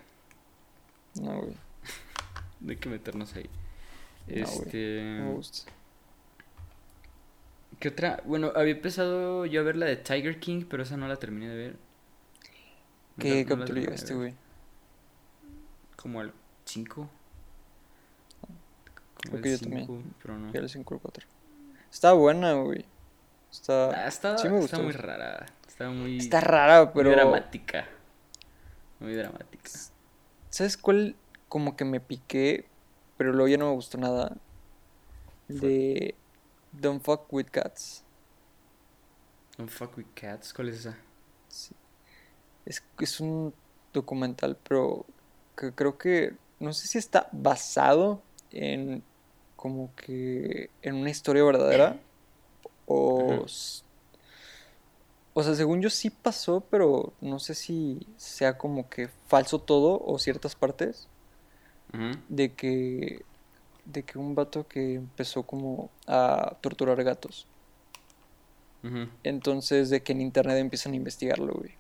No, 1.21 1.41
güey. 1.41 1.55
no 2.61 2.71
hay 2.71 2.77
que 2.77 2.89
meternos 2.89 3.35
ahí. 3.35 3.51
este. 4.29 5.03
me 5.03 5.33
gusta. 5.33 5.80
¿Qué 7.81 7.89
otra? 7.89 8.23
Bueno, 8.27 8.53
había 8.55 8.75
empezado 8.75 9.47
yo 9.47 9.63
a 9.63 9.65
ver 9.65 9.77
la 9.77 9.87
de 9.87 9.97
Tiger 9.97 10.39
King, 10.39 10.67
pero 10.69 10.83
esa 10.83 10.99
no 10.99 11.09
la 11.09 11.17
terminé 11.17 11.49
de 11.49 11.57
ver. 11.57 11.77
¿Qué 13.19 13.47
capítulo 13.47 13.81
llegaste, 13.81 14.15
güey? 14.15 14.35
Como 15.97 16.21
al 16.21 16.35
5. 16.67 17.11
Creo 19.23 19.43
que 19.43 19.51
yo 19.51 19.59
también. 19.59 20.15
Pero 20.23 20.39
no. 20.39 20.53
el 20.53 20.69
5 20.69 20.95
o 20.95 20.99
4. 20.99 21.27
Está 21.91 22.13
buena, 22.13 22.53
güey. 22.53 22.85
Está... 23.51 24.05
Ah, 24.05 24.09
está, 24.09 24.37
sí 24.37 24.49
me 24.51 24.61
está 24.61 24.79
muy 24.79 24.93
rara. 24.93 25.47
Está 25.67 25.89
muy... 25.89 26.19
Está 26.19 26.41
rara, 26.41 26.93
pero... 26.93 27.09
Muy 27.09 27.19
dramática. 27.19 27.89
Muy 29.01 29.15
dramática. 29.15 29.71
¿Sabes 30.51 30.77
cuál? 30.77 31.17
Como 31.49 31.77
que 31.77 31.87
me 31.87 32.01
piqué, 32.01 32.67
pero 33.17 33.33
luego 33.33 33.49
ya 33.49 33.57
no 33.57 33.69
me 33.69 33.75
gustó 33.75 33.97
nada. 33.97 34.37
De... 35.49 36.15
Don't 36.73 37.03
fuck 37.03 37.33
with 37.33 37.47
cats. 37.51 38.05
Don't 39.57 39.71
fuck 39.71 39.97
with 39.97 40.07
cats. 40.15 40.53
¿Cuál 40.53 40.71
es 40.71 40.81
esa? 40.81 40.97
Sí. 41.49 41.75
Es, 42.65 42.83
es 42.99 43.21
un 43.21 43.53
documental, 43.93 44.57
pero 44.69 45.05
que 45.57 45.73
creo 45.73 45.99
que 45.99 46.35
no 46.59 46.73
sé 46.73 46.87
si 46.87 46.99
está 46.99 47.29
basado 47.33 48.23
en 48.51 49.03
como 49.57 49.95
que 49.95 50.71
en 50.83 50.95
una 50.95 51.11
historia 51.11 51.45
verdadera 51.45 51.99
o 52.87 53.45
o 55.33 55.43
sea, 55.43 55.55
según 55.55 55.81
yo 55.81 55.91
sí 55.91 56.11
pasó, 56.11 56.61
pero 56.71 57.13
no 57.21 57.39
sé 57.39 57.55
si 57.55 58.07
sea 58.17 58.59
como 58.59 58.89
que 58.89 59.09
falso 59.29 59.61
todo 59.61 60.03
o 60.05 60.19
ciertas 60.19 60.55
partes 60.55 61.09
de 62.29 62.53
que 62.55 63.25
de 63.93 64.03
que 64.03 64.19
un 64.19 64.35
vato 64.35 64.67
que 64.67 64.95
empezó 64.95 65.43
como 65.43 65.91
a 66.07 66.57
torturar 66.61 67.03
gatos. 67.03 67.47
Entonces, 69.23 69.91
de 69.91 70.03
que 70.03 70.13
en 70.13 70.23
internet 70.23 70.57
empiezan 70.57 70.95
a 70.95 70.97
investigarlo, 70.97 71.53
güey. 71.53 71.75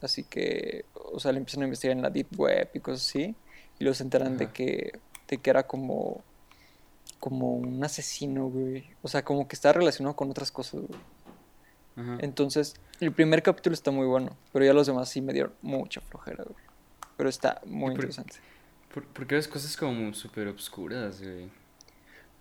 Así 0.00 0.24
que, 0.24 0.86
o 0.94 1.20
sea, 1.20 1.32
le 1.32 1.38
empiezan 1.38 1.62
a 1.62 1.66
investigar 1.66 1.94
en 1.94 2.02
la 2.02 2.08
deep 2.08 2.28
web 2.38 2.70
y 2.72 2.80
cosas 2.80 3.06
así. 3.06 3.34
Y 3.78 3.84
los 3.84 4.00
enteran 4.00 4.38
de 4.38 4.50
que, 4.50 4.98
de 5.28 5.38
que 5.38 5.50
era 5.50 5.66
como, 5.66 6.24
como 7.20 7.52
un 7.52 7.84
asesino, 7.84 8.48
güey. 8.48 8.88
O 9.02 9.08
sea, 9.08 9.22
como 9.22 9.46
que 9.46 9.54
está 9.54 9.72
relacionado 9.72 10.16
con 10.16 10.30
otras 10.30 10.50
cosas, 10.50 10.80
güey. 10.80 11.00
Entonces, 12.18 12.74
el 13.00 13.12
primer 13.12 13.42
capítulo 13.42 13.72
está 13.72 13.90
muy 13.90 14.06
bueno, 14.06 14.36
pero 14.52 14.64
ya 14.66 14.74
los 14.74 14.86
demás 14.86 15.08
sí 15.08 15.22
me 15.22 15.32
dieron 15.32 15.54
mucha 15.62 16.02
flojera, 16.02 16.44
güey. 16.44 16.64
Pero 17.16 17.28
está 17.28 17.62
muy 17.64 17.92
interesante. 17.92 18.36
¿Por, 18.92 19.26
qué 19.26 19.34
ves 19.34 19.48
cosas 19.48 19.76
como 19.76 20.12
súper 20.14 20.48
obscuras, 20.48 21.22
güey? 21.22 21.50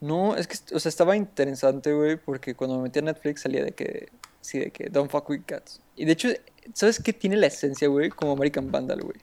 No, 0.02 0.36
es 0.36 0.48
que, 0.48 0.76
o 0.76 0.80
sea, 0.80 0.90
estaba 0.90 1.16
interesante, 1.16 1.94
güey, 1.94 2.18
porque 2.18 2.56
cuando 2.56 2.78
me 2.78 2.84
metí 2.84 3.00
a 3.00 3.02
Netflix 3.02 3.42
salía 3.42 3.64
de 3.64 3.72
que, 3.72 4.10
sí, 4.42 4.60
de 4.60 4.72
que 4.72 4.90
Don't 4.90 5.10
fuck 5.10 5.30
with 5.30 5.42
cats. 5.46 5.82
Y 5.96 6.06
de 6.06 6.12
hecho, 6.12 6.30
¿sabes 6.74 7.02
qué 7.02 7.14
tiene 7.14 7.38
la 7.38 7.48
esencia, 7.48 7.88
güey? 7.88 8.10
Como 8.10 8.34
American 8.34 8.72
Vandal, 8.72 9.02
güey. 9.02 9.18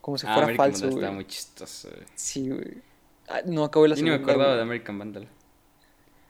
Como 0.00 0.18
si 0.18 0.26
ah, 0.26 0.34
fuera 0.34 0.44
American 0.44 0.72
falso, 0.72 0.86
güey. 0.90 1.04
Está 1.04 1.12
muy 1.12 1.26
chistoso, 1.26 1.88
güey. 1.90 2.06
Sí, 2.14 2.48
güey. 2.48 2.82
Ah, 3.28 3.40
no 3.44 3.64
acabé 3.64 3.88
la 3.88 3.96
segunda. 3.96 4.12
Yo 4.12 4.18
ni 4.18 4.24
me 4.24 4.32
acordaba 4.32 4.56
de 4.56 4.62
American 4.62 4.98
Vandal. 4.98 5.28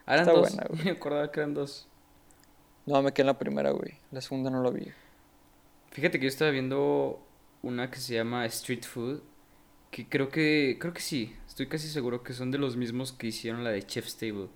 Eran 0.06 0.20
está 0.20 0.32
dos. 0.32 0.54
Buena, 0.54 0.66
güey. 0.70 0.84
me 0.84 0.90
acordaba 0.92 1.32
que 1.32 1.40
eran 1.40 1.54
dos. 1.54 1.88
No, 2.84 3.02
me 3.02 3.12
quedé 3.12 3.22
en 3.22 3.26
la 3.26 3.38
primera, 3.38 3.70
güey. 3.70 3.94
La 4.12 4.20
segunda 4.20 4.50
no 4.50 4.62
la 4.62 4.70
vi. 4.70 4.92
Fíjate 5.90 6.18
que 6.18 6.24
yo 6.26 6.28
estaba 6.28 6.50
viendo 6.50 7.20
una 7.62 7.90
que 7.90 7.98
se 7.98 8.14
llama 8.14 8.46
Street 8.46 8.84
Food 8.84 9.22
que 9.96 10.06
creo 10.06 10.28
que, 10.28 10.76
creo 10.78 10.92
que 10.92 11.00
sí, 11.00 11.34
estoy 11.46 11.68
casi 11.68 11.88
seguro 11.88 12.22
que 12.22 12.34
son 12.34 12.50
de 12.50 12.58
los 12.58 12.76
mismos 12.76 13.12
que 13.12 13.28
hicieron 13.28 13.64
la 13.64 13.70
de 13.70 13.82
Chef's 13.82 14.18
Table. 14.18 14.48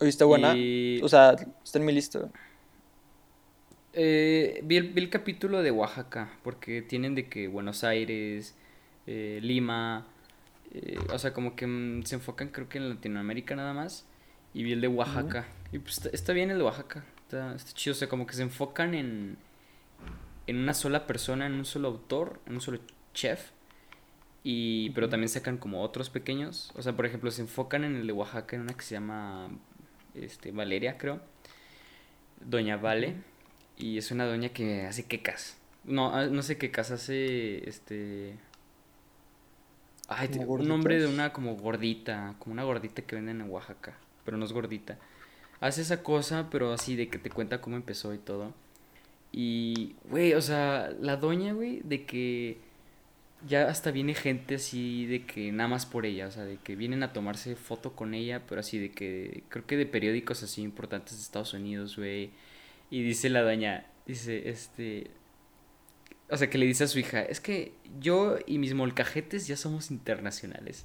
Oye, 0.00 0.10
está 0.10 0.24
buena. 0.24 0.52
O 1.00 1.08
sea, 1.08 1.36
está 1.62 1.78
en 1.78 1.84
mi 1.84 1.92
lista. 1.92 2.28
Eh, 3.92 4.62
vi, 4.64 4.78
el, 4.78 5.10
capítulo 5.10 5.62
de 5.62 5.70
Oaxaca, 5.70 6.32
porque 6.42 6.82
tienen 6.82 7.14
de 7.14 7.28
que 7.28 7.46
Buenos 7.46 7.84
Aires, 7.84 8.56
eh, 9.06 9.38
Lima, 9.44 10.08
eh, 10.72 10.98
o 11.12 11.18
sea, 11.20 11.32
como 11.32 11.54
que 11.54 11.68
mm, 11.68 12.02
se 12.02 12.16
enfocan 12.16 12.48
creo 12.48 12.68
que 12.68 12.78
en 12.78 12.88
Latinoamérica 12.88 13.54
nada 13.54 13.74
más, 13.74 14.06
y 14.54 14.64
vi 14.64 14.72
el 14.72 14.80
de 14.80 14.88
Oaxaca. 14.88 15.46
Y 15.70 15.78
pues 15.78 16.04
está, 16.12 16.32
bien 16.32 16.50
el 16.50 16.58
de 16.58 16.64
Oaxaca, 16.64 17.04
está, 17.22 17.54
está, 17.54 17.72
chido, 17.74 17.92
o 17.92 17.96
sea, 17.96 18.08
como 18.08 18.26
que 18.26 18.34
se 18.34 18.42
enfocan 18.42 18.94
en, 18.94 19.36
en 20.48 20.56
una 20.56 20.74
sola 20.74 21.06
persona, 21.06 21.46
en 21.46 21.52
un 21.52 21.64
solo 21.64 21.86
autor, 21.86 22.40
en 22.46 22.54
un 22.54 22.60
solo 22.60 22.80
chef, 23.14 23.52
y, 24.42 24.90
pero 24.90 25.08
también 25.08 25.28
sacan 25.28 25.58
como 25.58 25.82
otros 25.82 26.10
pequeños. 26.10 26.72
O 26.74 26.82
sea, 26.82 26.94
por 26.94 27.06
ejemplo, 27.06 27.30
se 27.30 27.42
enfocan 27.42 27.84
en 27.84 27.96
el 27.96 28.06
de 28.06 28.12
Oaxaca, 28.12 28.56
en 28.56 28.62
una 28.62 28.74
que 28.74 28.82
se 28.82 28.94
llama 28.94 29.50
este, 30.14 30.50
Valeria, 30.50 30.96
creo. 30.96 31.20
Doña 32.40 32.76
Vale. 32.76 33.16
Y 33.76 33.98
es 33.98 34.10
una 34.10 34.26
doña 34.26 34.50
que 34.50 34.86
hace 34.86 35.04
quecas. 35.04 35.58
No, 35.84 36.14
ah, 36.14 36.26
no 36.26 36.42
sé 36.42 36.58
quecas, 36.58 36.90
hace 36.90 37.68
este... 37.68 38.36
Ay, 40.08 40.28
un 40.44 40.66
nombre 40.66 40.98
de 40.98 41.06
una 41.06 41.32
como 41.32 41.54
gordita, 41.54 42.34
como 42.40 42.52
una 42.52 42.64
gordita 42.64 43.02
que 43.02 43.14
venden 43.14 43.40
en 43.40 43.48
Oaxaca, 43.48 43.96
pero 44.24 44.36
no 44.36 44.44
es 44.44 44.52
gordita. 44.52 44.98
Hace 45.60 45.82
esa 45.82 46.02
cosa, 46.02 46.48
pero 46.50 46.72
así 46.72 46.96
de 46.96 47.08
que 47.08 47.18
te 47.18 47.30
cuenta 47.30 47.60
cómo 47.60 47.76
empezó 47.76 48.12
y 48.12 48.18
todo. 48.18 48.52
Y, 49.30 49.94
güey, 50.10 50.34
o 50.34 50.42
sea, 50.42 50.90
la 51.00 51.16
doña, 51.16 51.52
güey, 51.52 51.80
de 51.84 52.06
que 52.06 52.58
ya 53.46 53.68
hasta 53.68 53.90
viene 53.90 54.14
gente 54.14 54.56
así 54.56 55.06
de 55.06 55.24
que 55.24 55.52
nada 55.52 55.68
más 55.68 55.86
por 55.86 56.06
ella, 56.06 56.26
o 56.26 56.30
sea, 56.30 56.44
de 56.44 56.56
que 56.58 56.76
vienen 56.76 57.02
a 57.02 57.12
tomarse 57.12 57.56
foto 57.56 57.94
con 57.94 58.14
ella, 58.14 58.42
pero 58.46 58.60
así 58.60 58.78
de 58.78 58.90
que 58.90 59.44
creo 59.48 59.66
que 59.66 59.76
de 59.76 59.86
periódicos 59.86 60.42
así 60.42 60.62
importantes 60.62 61.16
de 61.16 61.22
Estados 61.22 61.54
Unidos, 61.54 61.96
güey. 61.96 62.30
Y 62.90 63.02
dice 63.02 63.30
la 63.30 63.42
doña, 63.42 63.86
dice, 64.06 64.48
este, 64.50 65.10
o 66.28 66.36
sea, 66.36 66.50
que 66.50 66.58
le 66.58 66.66
dice 66.66 66.84
a 66.84 66.88
su 66.88 66.98
hija, 66.98 67.22
es 67.22 67.40
que 67.40 67.72
yo 68.00 68.38
y 68.46 68.58
mis 68.58 68.74
molcajetes 68.74 69.46
ya 69.46 69.56
somos 69.56 69.90
internacionales. 69.90 70.84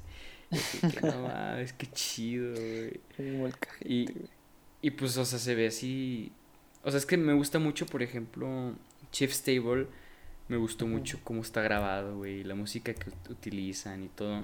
Y 0.52 0.88
que, 0.88 1.02
no 1.02 1.22
mames, 1.28 1.74
qué 1.74 1.88
chido, 1.88 2.54
güey. 2.54 3.52
Y, 3.84 4.06
y 4.82 4.92
pues, 4.92 5.18
o 5.18 5.26
sea, 5.26 5.40
se 5.40 5.56
ve 5.56 5.68
así. 5.68 6.32
O 6.84 6.92
sea, 6.92 7.00
es 7.00 7.06
que 7.06 7.18
me 7.18 7.34
gusta 7.34 7.60
mucho, 7.60 7.86
por 7.86 8.02
ejemplo, 8.04 8.74
Chief 9.12 9.32
Stable 9.32 9.88
me 10.48 10.58
gustó 10.58 10.88
mucho 10.88 11.20
cómo 11.24 11.42
está 11.42 11.62
grabado, 11.62 12.18
güey, 12.18 12.44
la 12.44 12.56
música 12.56 12.94
que 12.94 13.10
utilizan 13.30 14.04
y 14.04 14.10
todo. 14.10 14.44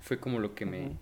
Fue 0.00 0.18
como 0.18 0.38
lo 0.38 0.54
que 0.54 0.66
me, 0.66 0.96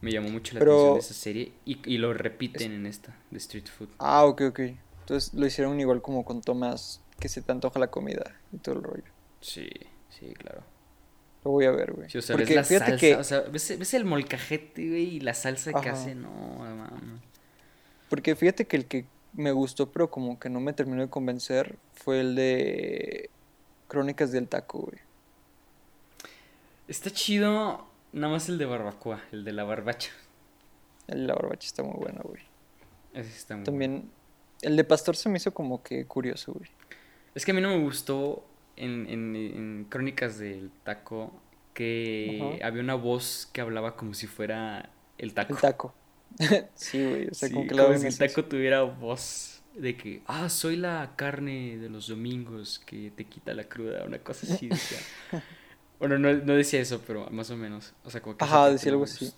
me 0.00 0.10
llamó 0.10 0.28
mucho 0.28 0.54
la 0.54 0.60
atención 0.60 0.94
de 0.94 1.00
esa 1.00 1.14
serie 1.14 1.52
y, 1.64 1.78
y 1.88 1.98
lo 1.98 2.12
repiten 2.12 2.72
en 2.72 2.86
esta, 2.86 3.16
de 3.30 3.38
Street 3.38 3.66
Food. 3.66 3.88
Ah, 3.98 4.24
ok, 4.24 4.42
ok. 4.48 4.60
Entonces 5.00 5.34
lo 5.34 5.46
hicieron 5.46 5.78
igual 5.80 6.02
como 6.02 6.24
con 6.24 6.40
tomas 6.40 7.00
que 7.18 7.28
se 7.28 7.42
te 7.42 7.52
antoja 7.52 7.78
la 7.78 7.88
comida 7.88 8.36
y 8.52 8.58
todo 8.58 8.76
el 8.76 8.82
rollo. 8.82 9.04
Sí, 9.40 9.68
sí, 10.10 10.32
claro. 10.34 10.62
Lo 11.44 11.50
voy 11.50 11.66
a 11.66 11.70
ver, 11.70 11.92
güey. 11.92 12.08
Sí, 12.08 12.18
o 12.18 12.22
sea, 12.22 12.36
ves 12.36 12.50
la 12.50 12.64
salsa, 12.64 12.96
que... 12.96 13.16
o 13.16 13.24
sea, 13.24 13.40
ves, 13.40 13.78
ves, 13.78 13.94
el 13.94 14.06
molcajete, 14.06 14.88
güey, 14.88 15.16
y 15.16 15.20
la 15.20 15.34
salsa 15.34 15.74
que 15.74 15.90
hace, 15.90 16.14
no, 16.14 16.30
mamá. 16.30 16.90
Porque 18.08 18.34
fíjate 18.34 18.66
que 18.66 18.76
el 18.76 18.86
que 18.86 19.04
me 19.34 19.52
gustó, 19.52 19.90
pero 19.90 20.10
como 20.10 20.38
que 20.38 20.48
no 20.48 20.60
me 20.60 20.72
terminó 20.72 21.02
de 21.02 21.10
convencer, 21.10 21.76
fue 21.92 22.20
el 22.20 22.34
de 22.34 23.30
Crónicas 23.94 24.32
del 24.32 24.48
Taco, 24.48 24.80
güey. 24.80 24.98
Está 26.88 27.10
chido, 27.10 27.86
nada 28.12 28.32
más 28.32 28.48
el 28.48 28.58
de 28.58 28.66
barbacoa, 28.66 29.22
el 29.30 29.44
de 29.44 29.52
la 29.52 29.62
barbacha. 29.62 30.10
El 31.06 31.20
de 31.20 31.26
la 31.28 31.34
barbacha 31.34 31.68
está 31.68 31.84
muy 31.84 31.94
bueno, 31.96 32.20
güey. 32.24 32.42
Ese 33.12 33.30
está 33.30 33.54
muy 33.54 33.64
También, 33.64 34.10
el 34.62 34.76
de 34.76 34.82
pastor 34.82 35.14
se 35.14 35.28
me 35.28 35.36
hizo 35.36 35.54
como 35.54 35.80
que 35.84 36.06
curioso, 36.06 36.54
güey. 36.54 36.68
Es 37.36 37.44
que 37.44 37.52
a 37.52 37.54
mí 37.54 37.60
no 37.60 37.68
me 37.68 37.78
gustó 37.78 38.44
en, 38.74 39.06
en, 39.08 39.86
Crónicas 39.88 40.40
del 40.40 40.72
Taco 40.82 41.32
que 41.72 42.58
había 42.64 42.82
una 42.82 42.96
voz 42.96 43.48
que 43.52 43.60
hablaba 43.60 43.94
como 43.94 44.12
si 44.12 44.26
fuera 44.26 44.90
el 45.18 45.34
taco. 45.34 45.54
El 45.54 45.60
taco. 45.60 45.94
sí, 46.74 47.00
güey. 47.00 47.28
O 47.28 47.34
sea, 47.34 47.48
Sí, 47.48 47.54
como 47.54 47.68
que 47.68 47.76
como 47.76 47.90
la 47.90 47.98
si 47.98 48.06
el 48.08 48.18
taco 48.18 48.44
tuviera 48.44 48.82
voz 48.82 49.53
de 49.74 49.96
que, 49.96 50.22
ah, 50.26 50.48
soy 50.48 50.76
la 50.76 51.12
carne 51.16 51.76
de 51.78 51.88
los 51.88 52.08
domingos 52.08 52.80
que 52.86 53.10
te 53.10 53.24
quita 53.24 53.52
la 53.54 53.64
cruda, 53.64 54.04
una 54.04 54.18
cosa 54.18 54.52
así. 54.52 54.68
decía. 54.68 54.98
bueno, 55.98 56.18
no, 56.18 56.32
no 56.32 56.54
decía 56.54 56.80
eso, 56.80 57.02
pero 57.06 57.28
más 57.30 57.50
o 57.50 57.56
menos. 57.56 57.92
O 58.04 58.10
sea, 58.10 58.22
como 58.22 58.36
que 58.36 58.44
Ajá, 58.44 58.70
decía 58.70 58.92
algo 58.92 59.04
así. 59.04 59.32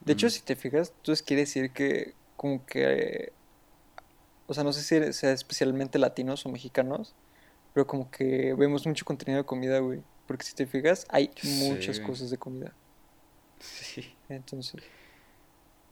De 0.00 0.12
hecho, 0.12 0.28
si 0.30 0.40
te 0.40 0.56
fijas, 0.56 0.92
entonces 0.96 1.22
quiere 1.22 1.42
decir 1.42 1.70
que 1.70 2.14
como 2.36 2.64
que, 2.66 3.32
o 4.46 4.54
sea, 4.54 4.64
no 4.64 4.72
sé 4.72 4.82
si 4.82 5.12
sea 5.12 5.32
especialmente 5.32 5.98
latinos 5.98 6.44
o 6.44 6.48
mexicanos, 6.48 7.14
pero 7.72 7.86
como 7.86 8.10
que 8.10 8.54
vemos 8.54 8.86
mucho 8.86 9.04
contenido 9.04 9.42
de 9.42 9.46
comida, 9.46 9.78
güey. 9.78 10.02
Porque 10.26 10.44
si 10.44 10.54
te 10.54 10.66
fijas, 10.66 11.06
hay 11.10 11.30
muchas 11.42 12.00
cosas 12.00 12.30
de 12.30 12.38
comida. 12.38 12.72
Sí. 13.60 14.14
Entonces, 14.28 14.82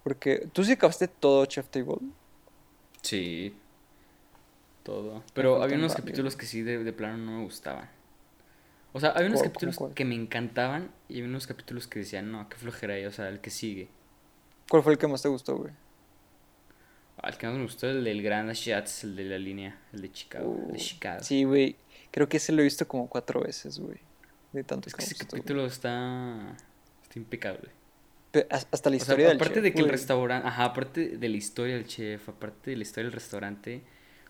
porque 0.02 0.46
tú 0.52 0.62
sí 0.62 0.72
acabaste 0.72 1.08
todo 1.08 1.46
Chef 1.46 1.68
Table. 1.68 2.00
Sí. 3.02 3.54
Todo. 4.82 5.22
Pero 5.34 5.62
había 5.62 5.76
unos 5.76 5.94
capítulos 5.94 6.34
que 6.36 6.46
sí 6.46 6.62
de, 6.62 6.82
de 6.82 6.92
plano 6.92 7.16
no 7.18 7.38
me 7.38 7.44
gustaban. 7.44 7.88
O 8.92 9.00
sea, 9.00 9.10
había 9.10 9.28
unos 9.28 9.40
¿Cómo- 9.40 9.50
capítulos 9.52 9.76
cuál? 9.76 9.94
que 9.94 10.04
me 10.04 10.14
encantaban 10.14 10.90
y 11.08 11.14
había 11.18 11.28
unos 11.28 11.46
capítulos 11.46 11.86
que 11.86 12.00
decían, 12.00 12.30
no, 12.32 12.48
qué 12.48 12.56
flojera, 12.56 12.98
y, 12.98 13.04
o 13.06 13.12
sea, 13.12 13.28
el 13.28 13.40
que 13.40 13.50
sigue. 13.50 13.88
¿Cuál 14.68 14.82
fue 14.82 14.92
el 14.92 14.98
que 14.98 15.06
más 15.06 15.22
te 15.22 15.28
gustó, 15.28 15.56
güey? 15.56 15.72
Ah, 17.18 17.28
el 17.28 17.36
que 17.38 17.46
más 17.46 17.56
me 17.56 17.62
gustó, 17.62 17.88
el 17.88 18.02
del 18.04 18.22
Grand 18.22 18.50
Shots, 18.52 19.04
el 19.04 19.16
de 19.16 19.24
la 19.24 19.38
línea, 19.38 19.78
el 19.92 20.02
de 20.02 20.10
Chicago, 20.12 20.56
el 20.60 20.66
de 20.68 20.72
Uh, 20.72 20.76
Chicago. 20.76 21.22
Sí, 21.22 21.44
güey. 21.44 21.76
Creo 22.10 22.28
que 22.28 22.38
ese 22.38 22.52
lo 22.52 22.60
he 22.60 22.64
visto 22.64 22.86
como 22.88 23.08
cuatro 23.08 23.40
veces, 23.42 23.78
güey. 23.78 23.98
De 24.52 24.64
tanto 24.64 24.88
Es 24.88 24.94
que 24.94 24.98
que 24.98 25.02
me 25.02 25.06
ese 25.06 25.14
gustó, 25.14 25.30
güey. 25.30 25.40
capítulo 25.42 25.66
está, 25.66 26.56
está 27.02 27.18
impecable. 27.18 27.70
Hasta 28.50 28.90
la 28.90 28.96
O 28.96 28.98
sea, 29.00 29.14
historia 29.14 29.28
del 29.28 29.36
aparte 29.36 29.56
chef, 29.56 29.62
de 29.62 29.74
que 29.74 29.82
el 29.82 29.86
güey. 29.86 29.92
restaurante, 29.92 30.48
ajá, 30.48 30.64
aparte 30.64 31.18
de 31.18 31.28
la 31.28 31.36
historia 31.36 31.74
del 31.74 31.86
chef, 31.86 32.28
aparte 32.30 32.70
de 32.70 32.76
la 32.76 32.82
historia 32.82 33.04
del 33.04 33.12
restaurante, 33.12 33.82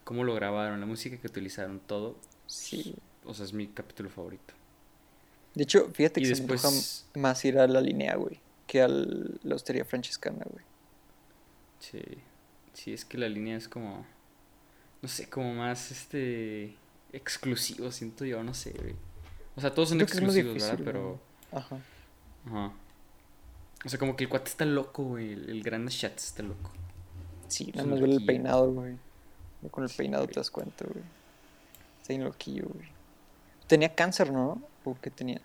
cómo 0.05 0.25
lo 0.25 0.35
grabaron, 0.35 0.81
la 0.81 0.87
música 0.87 1.17
que 1.17 1.27
utilizaron, 1.29 1.81
todo, 1.81 2.17
Sí. 2.47 2.97
o 3.25 3.33
sea, 3.35 3.45
es 3.47 3.53
mi 3.53 3.69
capítulo 3.69 4.11
favorito. 4.11 4.55
De 5.55 5.63
hecho, 5.65 5.89
fíjate 5.93 6.21
Y 6.21 6.25
que 6.25 6.35
se 6.35 6.43
me 6.43 6.53
antoja 6.53 6.69
más 7.15 7.45
ir 7.45 7.59
a 7.59 7.67
la 7.69 7.81
línea, 7.81 8.17
güey, 8.17 8.41
que 8.67 8.83
a 8.83 8.89
la 8.89 9.55
hostería 9.55 9.85
franciscana, 9.85 10.45
güey. 10.51 10.65
Sí, 11.79 12.01
sí, 12.73 12.93
es 12.93 13.05
que 13.05 13.19
la 13.19 13.29
línea 13.29 13.57
es 13.57 13.69
como, 13.69 14.05
no 15.03 15.09
sé, 15.09 15.29
como 15.29 15.55
más, 15.55 15.91
este, 15.93 16.77
exclusivo, 17.13 17.91
siento 17.93 18.25
yo, 18.25 18.43
no 18.43 18.55
sé, 18.55 18.73
güey. 18.73 18.95
O 19.57 19.61
sea, 19.61 19.73
todos 19.75 19.91
son 19.91 20.01
exclusivos, 20.01 20.35
difícil, 20.55 20.77
¿verdad? 20.79 20.85
Pero, 20.85 21.21
Ajá. 21.53 21.79
ajá. 22.47 22.73
O 23.85 23.89
sea, 23.89 23.99
como 23.99 24.15
que 24.17 24.25
el 24.25 24.31
cuate 24.31 24.51
está 24.51 24.65
loco, 24.65 25.03
güey, 25.05 25.33
el, 25.33 25.51
el 25.51 25.63
Grand 25.63 25.89
Chat 25.89 26.17
está 26.17 26.43
loco. 26.43 26.71
Sí, 27.49 27.73
nada 27.75 27.87
más 27.89 28.01
ver 28.01 28.11
el 28.11 28.25
peinado, 28.25 28.71
güey. 28.73 28.97
Con 29.71 29.85
el 29.85 29.91
Sí, 29.91 29.99
peinado 29.99 30.25
güey. 30.25 30.35
te 30.35 30.41
das 30.41 30.51
cuenta, 30.51 30.85
güey. 30.85 31.05
Está 32.01 32.13
bien 32.15 32.25
loquillo, 32.25 32.67
güey. 32.73 32.89
Tenía 33.67 33.95
cáncer, 33.95 34.33
¿no? 34.33 34.63
¿O 34.85 34.97
qué 35.01 35.11
tenía? 35.11 35.41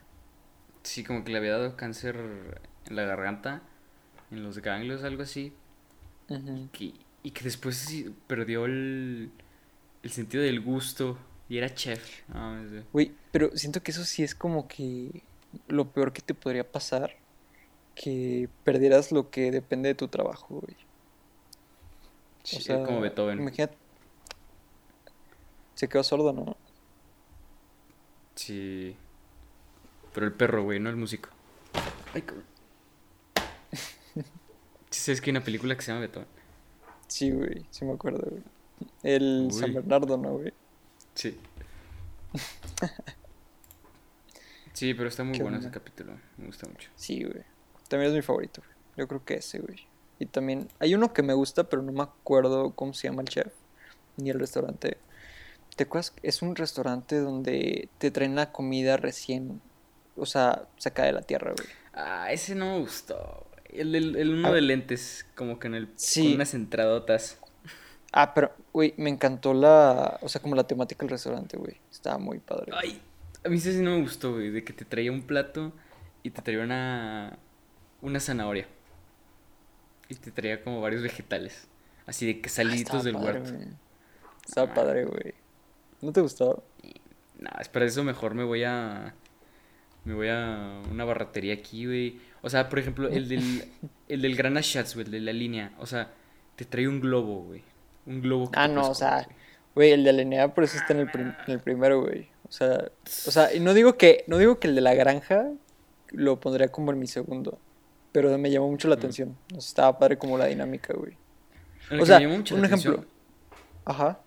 Sí, 0.84 1.04
como 1.04 1.24
que 1.24 1.32
le 1.32 1.38
había 1.40 1.52
dado 1.58 1.76
cáncer 1.76 2.16
en 2.86 2.96
la 2.96 3.04
garganta, 3.04 3.62
en 4.32 4.44
los 4.44 4.60
ganglios, 4.60 5.04
algo 5.04 5.24
así. 5.24 5.54
Ujú. 6.30 6.68
que- 6.74 6.94
y 7.24 7.32
que 7.32 7.44
después 7.44 7.76
sí 7.78 8.14
perdió 8.28 8.66
el, 8.66 9.32
el 10.04 10.12
sentido 10.12 10.44
del 10.44 10.62
gusto 10.62 11.18
y 11.50 11.58
era 11.58 11.74
chef. 11.74 12.22
No. 12.30 12.58
Güey, 12.94 13.14
pero 13.32 13.50
siento 13.56 13.82
que 13.84 13.92
eso 13.92 14.04
sí 14.06 14.24
es 14.24 14.34
como 14.36 14.68
que 14.68 15.24
lo 15.68 15.90
peor 15.92 16.14
que 16.14 16.22
te 16.22 16.34
podría 16.34 16.70
pasar. 16.70 17.16
Que 18.00 18.48
perdieras 18.64 19.12
lo 19.12 19.32
que 19.32 19.50
depende 19.50 19.90
de 19.90 19.96
tu 19.96 20.08
trabajo, 20.08 20.62
güey. 20.62 20.76
Sí, 22.44 22.58
O 22.58 22.62
sea, 22.62 22.84
como 22.84 23.02
Beethoven. 23.02 23.40
Imagínate. 23.40 23.76
Se 25.74 25.90
quedó 25.90 26.04
sordo, 26.04 26.32
¿no? 26.32 26.56
Sí. 28.36 28.96
Pero 30.14 30.28
el 30.28 30.34
perro, 30.34 30.64
güey, 30.64 30.80
no 30.80 30.90
el 30.90 30.96
músico. 30.96 31.30
Ay, 32.14 32.22
cabrón. 32.22 32.46
Sabes 34.92 35.20
que 35.20 35.30
hay 35.30 35.38
una 35.38 35.44
película 35.44 35.76
que 35.76 35.82
se 35.82 35.92
llama 35.92 36.02
Beethoven. 36.02 36.28
Sí, 37.08 37.32
güey, 37.32 37.66
sí 37.72 37.84
me 37.84 37.94
acuerdo, 37.94 38.30
güey. 38.30 38.44
El 39.02 39.50
San. 39.52 39.74
Bernardo, 39.74 40.18
¿no, 40.18 40.34
güey? 40.34 40.54
Sí. 41.16 41.38
Sí, 44.74 44.94
pero 44.94 45.10
está 45.10 45.24
muy 45.24 45.36
¿Qué 45.36 45.42
bueno 45.42 45.58
ese 45.58 45.72
capítulo. 45.72 46.14
Me 46.38 46.46
gusta 46.46 46.68
mucho. 46.68 46.92
Sí, 46.96 47.24
güey. 47.24 47.44
También 47.88 48.12
es 48.12 48.16
mi 48.16 48.22
favorito, 48.22 48.62
güey. 48.66 48.76
Yo 48.98 49.08
creo 49.08 49.24
que 49.24 49.36
ese, 49.36 49.60
güey. 49.60 49.88
Y 50.20 50.26
también 50.26 50.68
hay 50.80 50.96
uno 50.96 51.14
que 51.14 51.22
me 51.24 51.34
gusta, 51.34 51.66
pero 51.66 51.82
no 51.84 51.92
me 51.92 52.02
acuerdo 52.04 52.72
cómo 52.74 52.94
se 52.94 53.08
llama 53.08 53.22
el 53.22 53.28
chef, 53.30 53.54
ni 54.18 54.30
el 54.32 54.40
restaurante. 54.40 54.98
¿Te 55.76 55.84
acuerdas? 55.84 56.14
Es 56.24 56.42
un 56.42 56.56
restaurante 56.56 57.20
donde 57.20 57.90
te 58.00 58.10
traen 58.10 58.36
la 58.36 58.52
comida 58.52 58.98
recién, 58.98 59.62
o 60.16 60.26
sea, 60.26 60.68
sacada 60.78 61.08
de 61.08 61.14
la 61.14 61.22
tierra, 61.22 61.54
güey. 61.56 61.68
Ah, 61.94 62.32
ese 62.32 62.56
no 62.56 62.66
me 62.74 62.80
gustó. 62.80 63.46
El, 63.66 63.94
el, 63.94 64.16
el 64.16 64.30
uno 64.34 64.48
Ah. 64.48 64.52
de 64.54 64.62
lentes, 64.62 65.26
como 65.36 65.60
que 65.60 65.68
en 65.68 65.76
el. 65.76 65.90
Sí. 65.96 66.24
Con 66.24 66.36
unas 66.36 66.54
entradotas. 66.56 67.40
Ah, 68.12 68.34
pero, 68.34 68.52
güey, 68.74 68.96
me 68.98 69.10
encantó 69.12 69.54
la, 69.54 70.18
o 70.22 70.30
sea, 70.30 70.42
como 70.42 70.56
la 70.56 70.66
temática 70.66 71.02
del 71.02 71.10
restaurante, 71.12 71.58
güey. 71.58 71.78
Estaba 71.92 72.18
muy 72.18 72.40
padre. 72.40 72.72
Ay, 72.76 73.00
a 73.46 73.50
mí 73.50 73.58
ese 73.58 73.74
sí 73.74 73.82
no 73.82 73.92
me 73.92 74.02
gustó, 74.02 74.34
güey, 74.34 74.50
de 74.50 74.64
que 74.64 74.74
te 74.74 74.86
traía 74.86 75.12
un 75.12 75.22
plato 75.28 75.74
y 76.24 76.32
te 76.32 76.42
traía 76.42 76.64
una, 76.64 77.38
una 78.02 78.20
zanahoria. 78.20 78.68
Y 80.10 80.16
te 80.16 80.32
traía 80.32 80.64
como 80.64 80.82
varios 80.82 81.02
vegetales. 81.04 81.68
Así 82.06 82.26
de 82.26 82.40
que 82.42 82.48
Ah, 82.48 82.52
saliditos 82.52 83.04
del 83.04 83.16
padre, 83.16 83.40
huerto. 83.42 83.54
güey. 83.54 83.68
Estaba 84.46 84.68
No, 84.68 84.74
padre, 84.74 85.06
güey. 85.06 85.34
¿No 86.02 86.12
te 86.14 86.22
gustó? 86.22 86.64
No, 87.40 87.50
es 87.60 87.68
para 87.70 87.86
eso 87.86 88.04
mejor 88.04 88.34
me 88.34 88.44
voy 88.44 88.64
a... 88.64 89.14
Me 90.06 90.14
voy 90.14 90.30
a 90.30 90.82
una 90.90 91.04
barratería 91.04 91.54
aquí, 91.54 91.86
güey. 91.86 92.22
O 92.42 92.50
sea, 92.50 92.70
por 92.70 92.80
ejemplo, 92.80 93.10
el 93.10 93.28
del, 93.28 93.66
el 94.08 94.22
del 94.22 94.36
Grana 94.38 94.62
Shots, 94.64 94.94
güey, 94.94 95.06
el 95.06 95.12
de 95.12 95.20
la 95.20 95.34
línea. 95.34 95.74
O 95.80 95.86
sea, 95.86 96.12
te 96.56 96.64
trae 96.64 96.88
un 96.88 97.02
globo, 97.02 97.44
güey. 97.44 97.62
Un 98.06 98.22
globo 98.22 98.50
que 98.50 98.58
Ah, 98.58 98.70
no, 98.70 98.90
o 98.90 98.96
sea, 98.96 99.28
güey. 99.76 99.92
El 99.92 100.06
de 100.06 100.14
la 100.14 100.20
Linnea 100.20 100.54
por 100.54 100.64
eso 100.64 100.78
está 100.78 100.94
en 100.94 101.02
el, 101.02 101.12
prim- 101.12 101.34
en 101.46 101.54
el 101.54 101.60
primero, 101.60 102.02
güey. 102.02 102.30
O 102.48 102.52
sea, 102.54 102.90
o 103.28 103.32
sea, 103.32 103.54
y 103.54 103.60
no 103.60 103.74
digo 103.74 103.98
que, 103.98 104.24
no 104.28 104.38
digo 104.38 104.60
que 104.60 104.68
el 104.70 104.76
de 104.76 104.82
la 104.82 104.94
granja 104.94 105.50
lo 106.12 106.40
pondría 106.40 106.70
como 106.70 106.94
en 106.94 107.00
mi 107.00 107.08
segundo. 107.08 107.60
Pero 108.12 108.36
me 108.38 108.50
llamó 108.50 108.70
mucho 108.70 108.88
la 108.88 108.96
Mm. 108.96 109.00
atención. 109.00 109.38
O 109.56 109.62
sea, 109.62 109.70
estaba 109.70 110.00
padre 110.00 110.18
como 110.18 110.38
la 110.38 110.46
dinámica, 110.46 110.94
güey. 110.94 111.14
O 112.00 112.06
sea, 112.06 112.18
un 112.20 112.62
la 112.62 112.68
ejemplo. 112.68 112.94
atención- 112.94 113.08
Ajá. 113.86 114.20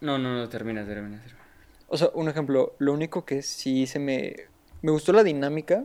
No, 0.00 0.18
no, 0.18 0.34
no, 0.36 0.48
termina, 0.48 0.84
termina, 0.86 1.18
termina. 1.22 1.44
O 1.88 1.96
sea, 1.96 2.10
un 2.14 2.28
ejemplo, 2.28 2.74
lo 2.78 2.92
único 2.92 3.24
que 3.24 3.42
sí 3.42 3.86
se 3.86 3.98
me... 3.98 4.34
Me 4.82 4.90
gustó 4.90 5.12
la 5.12 5.22
dinámica. 5.22 5.84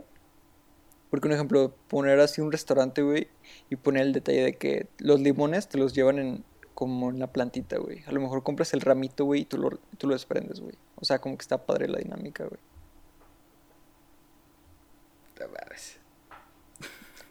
Porque, 1.09 1.27
un 1.27 1.33
ejemplo, 1.33 1.75
poner 1.89 2.19
así 2.21 2.39
un 2.39 2.51
restaurante, 2.53 3.01
güey, 3.01 3.27
y 3.69 3.75
poner 3.75 4.03
el 4.03 4.13
detalle 4.13 4.43
de 4.43 4.55
que 4.55 4.87
los 4.99 5.19
limones 5.19 5.67
te 5.67 5.77
los 5.77 5.93
llevan 5.93 6.19
en 6.19 6.43
como 6.73 7.09
en 7.09 7.19
la 7.19 7.27
plantita, 7.27 7.77
güey. 7.77 8.03
A 8.07 8.11
lo 8.13 8.21
mejor 8.21 8.43
compras 8.43 8.73
el 8.73 8.79
ramito, 8.81 9.25
güey, 9.25 9.41
y 9.41 9.45
tú 9.45 9.57
lo, 9.57 9.71
tú 9.97 10.07
lo 10.07 10.13
desprendes, 10.13 10.61
güey. 10.61 10.73
O 10.95 11.03
sea, 11.05 11.19
como 11.19 11.35
que 11.37 11.41
está 11.41 11.65
padre 11.65 11.87
la 11.89 11.97
dinámica, 11.99 12.45
güey. 12.45 12.59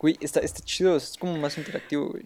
Güey, 0.01 0.17
está, 0.21 0.41
está 0.41 0.61
chido, 0.63 0.97
es 0.97 1.17
como 1.19 1.37
más 1.37 1.57
interactivo, 1.59 2.09
güey. 2.09 2.25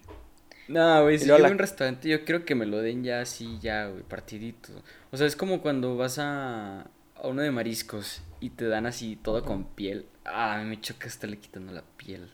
No, 0.69 1.03
güey, 1.03 1.19
si 1.19 1.27
yo 1.27 1.33
la- 1.37 1.41
voy 1.41 1.49
a 1.49 1.51
un 1.51 1.59
restaurante, 1.59 2.09
yo 2.09 2.23
quiero 2.25 2.43
que 2.45 2.55
me 2.55 2.65
lo 2.65 2.79
den 2.81 3.03
ya 3.03 3.21
así, 3.21 3.59
ya, 3.61 3.87
güey, 3.87 4.01
partidito. 4.03 4.69
O 5.11 5.17
sea, 5.17 5.27
es 5.27 5.35
como 5.35 5.61
cuando 5.61 5.95
vas 5.97 6.17
a, 6.17 6.81
a 7.15 7.27
uno 7.27 7.41
de 7.41 7.51
mariscos 7.51 8.23
y 8.39 8.49
te 8.51 8.65
dan 8.65 8.85
así 8.87 9.17
todo 9.17 9.43
con 9.43 9.65
piel. 9.65 10.07
Ah, 10.23 10.63
me 10.65 10.79
choca 10.81 11.07
estarle 11.07 11.37
quitando 11.37 11.71
la 11.73 11.83
piel. 11.83 12.31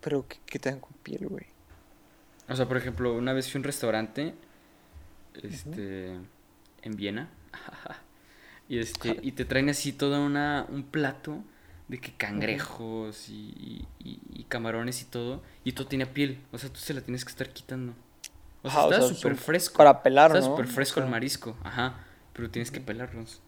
Pero 0.00 0.26
que, 0.28 0.38
que 0.44 0.58
te 0.58 0.70
dan 0.70 0.80
con 0.80 0.92
piel, 1.02 1.26
güey. 1.26 1.46
O 2.48 2.54
sea, 2.56 2.66
por 2.68 2.76
ejemplo, 2.76 3.14
una 3.14 3.32
vez 3.32 3.50
fui 3.50 3.58
a 3.58 3.60
un 3.60 3.64
restaurante, 3.64 4.34
este, 5.42 6.10
en 6.82 6.96
Viena, 6.96 7.30
y 8.68 8.78
este, 8.78 9.18
y 9.22 9.32
te 9.32 9.44
traen 9.44 9.68
así 9.68 9.92
todo 9.92 10.24
una, 10.24 10.66
un 10.68 10.82
plato 10.84 11.42
de 11.88 11.98
que 12.00 12.12
cangrejos 12.16 13.28
y, 13.28 13.86
y- 14.00 14.20
y 14.34 14.44
camarones 14.44 15.02
y 15.02 15.04
todo, 15.06 15.42
y 15.64 15.72
todo 15.72 15.86
tiene 15.86 16.06
piel, 16.06 16.40
o 16.52 16.58
sea, 16.58 16.70
tú 16.70 16.78
se 16.80 16.94
la 16.94 17.00
tienes 17.00 17.24
que 17.24 17.30
estar 17.30 17.48
quitando. 17.50 17.94
O 18.62 18.70
sea, 18.70 18.86
o 18.86 18.90
está 18.90 19.02
sea, 19.06 19.14
súper 19.14 19.36
fresco. 19.36 19.76
Para 19.78 20.02
pelar, 20.02 20.30
Está 20.30 20.40
¿no? 20.42 20.46
súper 20.52 20.66
O 20.66 20.68
fresco 20.68 21.00
el 21.00 21.06
marisco, 21.06 21.56
ajá, 21.62 22.04
pero 22.32 22.50
tienes 22.50 22.70
que 22.70 22.80
pelarlos. 22.80 23.40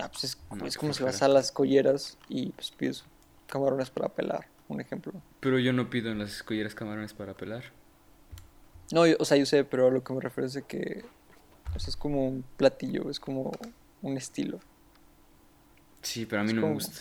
Ah, 0.00 0.08
pues 0.08 0.24
es, 0.24 0.38
No, 0.50 0.66
es 0.66 0.74
qué 0.74 0.80
como 0.80 0.92
si 0.92 1.02
vas 1.02 1.22
a 1.22 1.28
las 1.28 1.52
colleras 1.52 2.18
y 2.28 2.50
pues 2.50 2.70
pides 2.72 3.04
camarones 3.48 3.90
para 3.90 4.08
pelar, 4.08 4.46
un 4.68 4.80
ejemplo. 4.80 5.12
Pero 5.40 5.58
yo 5.58 5.72
no 5.72 5.90
pido 5.90 6.10
en 6.10 6.18
las 6.18 6.30
escolleras 6.30 6.74
camarones 6.74 7.12
para 7.12 7.34
pelar. 7.34 7.64
No, 8.92 9.06
yo- 9.06 9.16
o 9.18 9.24
sea, 9.24 9.36
yo 9.36 9.46
sé, 9.46 9.64
pero 9.64 9.88
a 9.88 9.90
lo 9.90 10.02
que 10.02 10.12
me 10.12 10.20
refiero 10.20 10.46
es 10.46 10.54
de 10.54 10.62
que 10.62 11.04
o 11.74 11.78
sea, 11.78 11.88
es 11.90 11.96
como 11.96 12.26
un 12.26 12.44
platillo, 12.56 13.10
es 13.10 13.20
como 13.20 13.52
un 14.02 14.16
estilo. 14.16 14.60
Sí, 16.02 16.26
pero 16.26 16.42
a 16.42 16.44
mí 16.44 16.50
Es 16.50 16.54
no 16.54 16.62
me 16.62 16.72
gusta. 16.74 17.00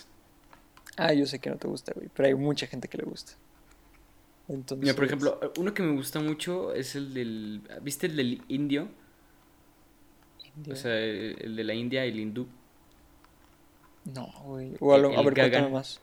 Ah, 0.98 1.14
yo 1.14 1.26
sé 1.26 1.40
que 1.40 1.50
no 1.50 1.58
te 1.58 1.68
gusta, 1.68 1.94
güey, 1.96 2.10
pero 2.14 2.28
hay 2.28 2.36
mucha 2.36 2.68
gente 2.68 2.88
que 2.88 2.98
le 2.98 3.04
gusta. 3.04 3.34
Entonces... 4.48 4.84
Mira, 4.84 4.96
por 4.96 5.06
ejemplo, 5.06 5.40
uno 5.58 5.74
que 5.74 5.84
me 5.84 5.96
gusta 5.96 6.20
mucho 6.20 6.74
es 6.74 6.96
el 6.96 7.14
del... 7.14 7.62
¿Viste 7.82 8.08
el 8.08 8.16
del 8.16 8.42
indio? 8.48 8.90
O 10.70 10.76
sea, 10.76 10.98
el, 11.00 11.56
de 11.56 11.64
la 11.64 11.74
India, 11.74 12.06
el 12.06 12.20
hindú. 12.20 12.48
No, 14.14 14.32
güey. 14.44 14.74
O 14.80 14.94
a, 14.94 14.98
lo, 14.98 15.18
a 15.18 15.24
ver, 15.24 15.70
más. 15.70 16.00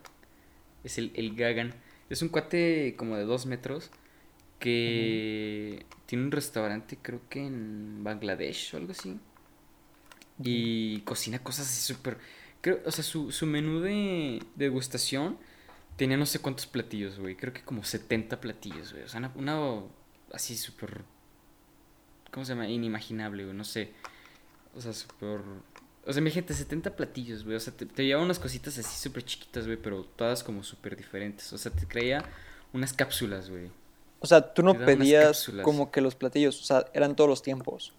Es 0.83 0.98
el, 0.98 1.12
el 1.14 1.37
Gagan. 1.37 1.74
Es 2.09 2.22
un 2.22 2.29
cuate 2.29 2.94
como 2.96 3.16
de 3.16 3.24
dos 3.24 3.46
metros 3.46 3.90
que 4.59 5.87
tiene 6.07 6.24
un 6.24 6.33
restaurante, 6.33 6.98
creo 7.00 7.20
que 7.29 7.46
en 7.46 8.03
Bangladesh 8.03 8.74
o 8.74 8.79
algo 8.79 8.92
así. 8.92 9.18
Y 10.42 11.00
cocina 11.00 11.38
cosas 11.38 11.66
así 11.66 11.92
súper... 11.92 12.18
O 12.85 12.90
sea, 12.90 13.05
su, 13.05 13.33
su 13.33 13.46
menú 13.46 13.81
de 13.81 14.42
degustación 14.55 15.38
tenía 15.96 16.16
no 16.16 16.27
sé 16.27 16.38
cuántos 16.40 16.66
platillos, 16.66 17.18
güey. 17.18 17.37
Creo 17.37 17.53
que 17.53 17.62
como 17.62 17.85
70 17.85 18.40
platillos, 18.40 18.92
güey. 18.92 19.05
O 19.05 19.09
sea, 19.09 19.33
una, 19.35 19.83
así 20.33 20.57
súper... 20.57 21.03
¿Cómo 22.31 22.44
se 22.44 22.53
llama? 22.53 22.68
Inimaginable, 22.68 23.44
güey. 23.44 23.57
No 23.57 23.64
sé. 23.64 23.92
O 24.75 24.81
sea, 24.81 24.92
súper... 24.92 25.40
O 26.07 26.12
sea, 26.12 26.23
mi 26.23 26.31
gente, 26.31 26.55
70 26.55 26.96
platillos, 26.96 27.44
güey. 27.44 27.57
O 27.57 27.61
sea, 27.61 27.75
te, 27.75 27.87
te 27.87 28.05
llevaba 28.05 28.25
unas 28.25 28.38
cositas 28.38 28.77
así 28.79 29.01
súper 29.01 29.25
chiquitas, 29.25 29.66
güey, 29.66 29.77
pero 29.77 30.05
todas 30.05 30.42
como 30.42 30.62
súper 30.62 30.96
diferentes. 30.96 31.53
O 31.53 31.59
sea, 31.59 31.73
te 31.73 31.87
creía 31.87 32.25
unas 32.73 32.92
cápsulas, 32.92 33.51
güey. 33.51 33.70
O 34.20 34.27
sea, 34.27 34.53
tú 34.53 34.62
no 34.62 34.75
pedías 34.75 35.51
como 35.62 35.90
que 35.90 36.03
los 36.03 36.14
platillos, 36.14 36.61
o 36.61 36.64
sea, 36.64 36.87
eran 36.92 37.16
todos 37.16 37.29
los 37.29 37.42
tiempos. 37.42 37.94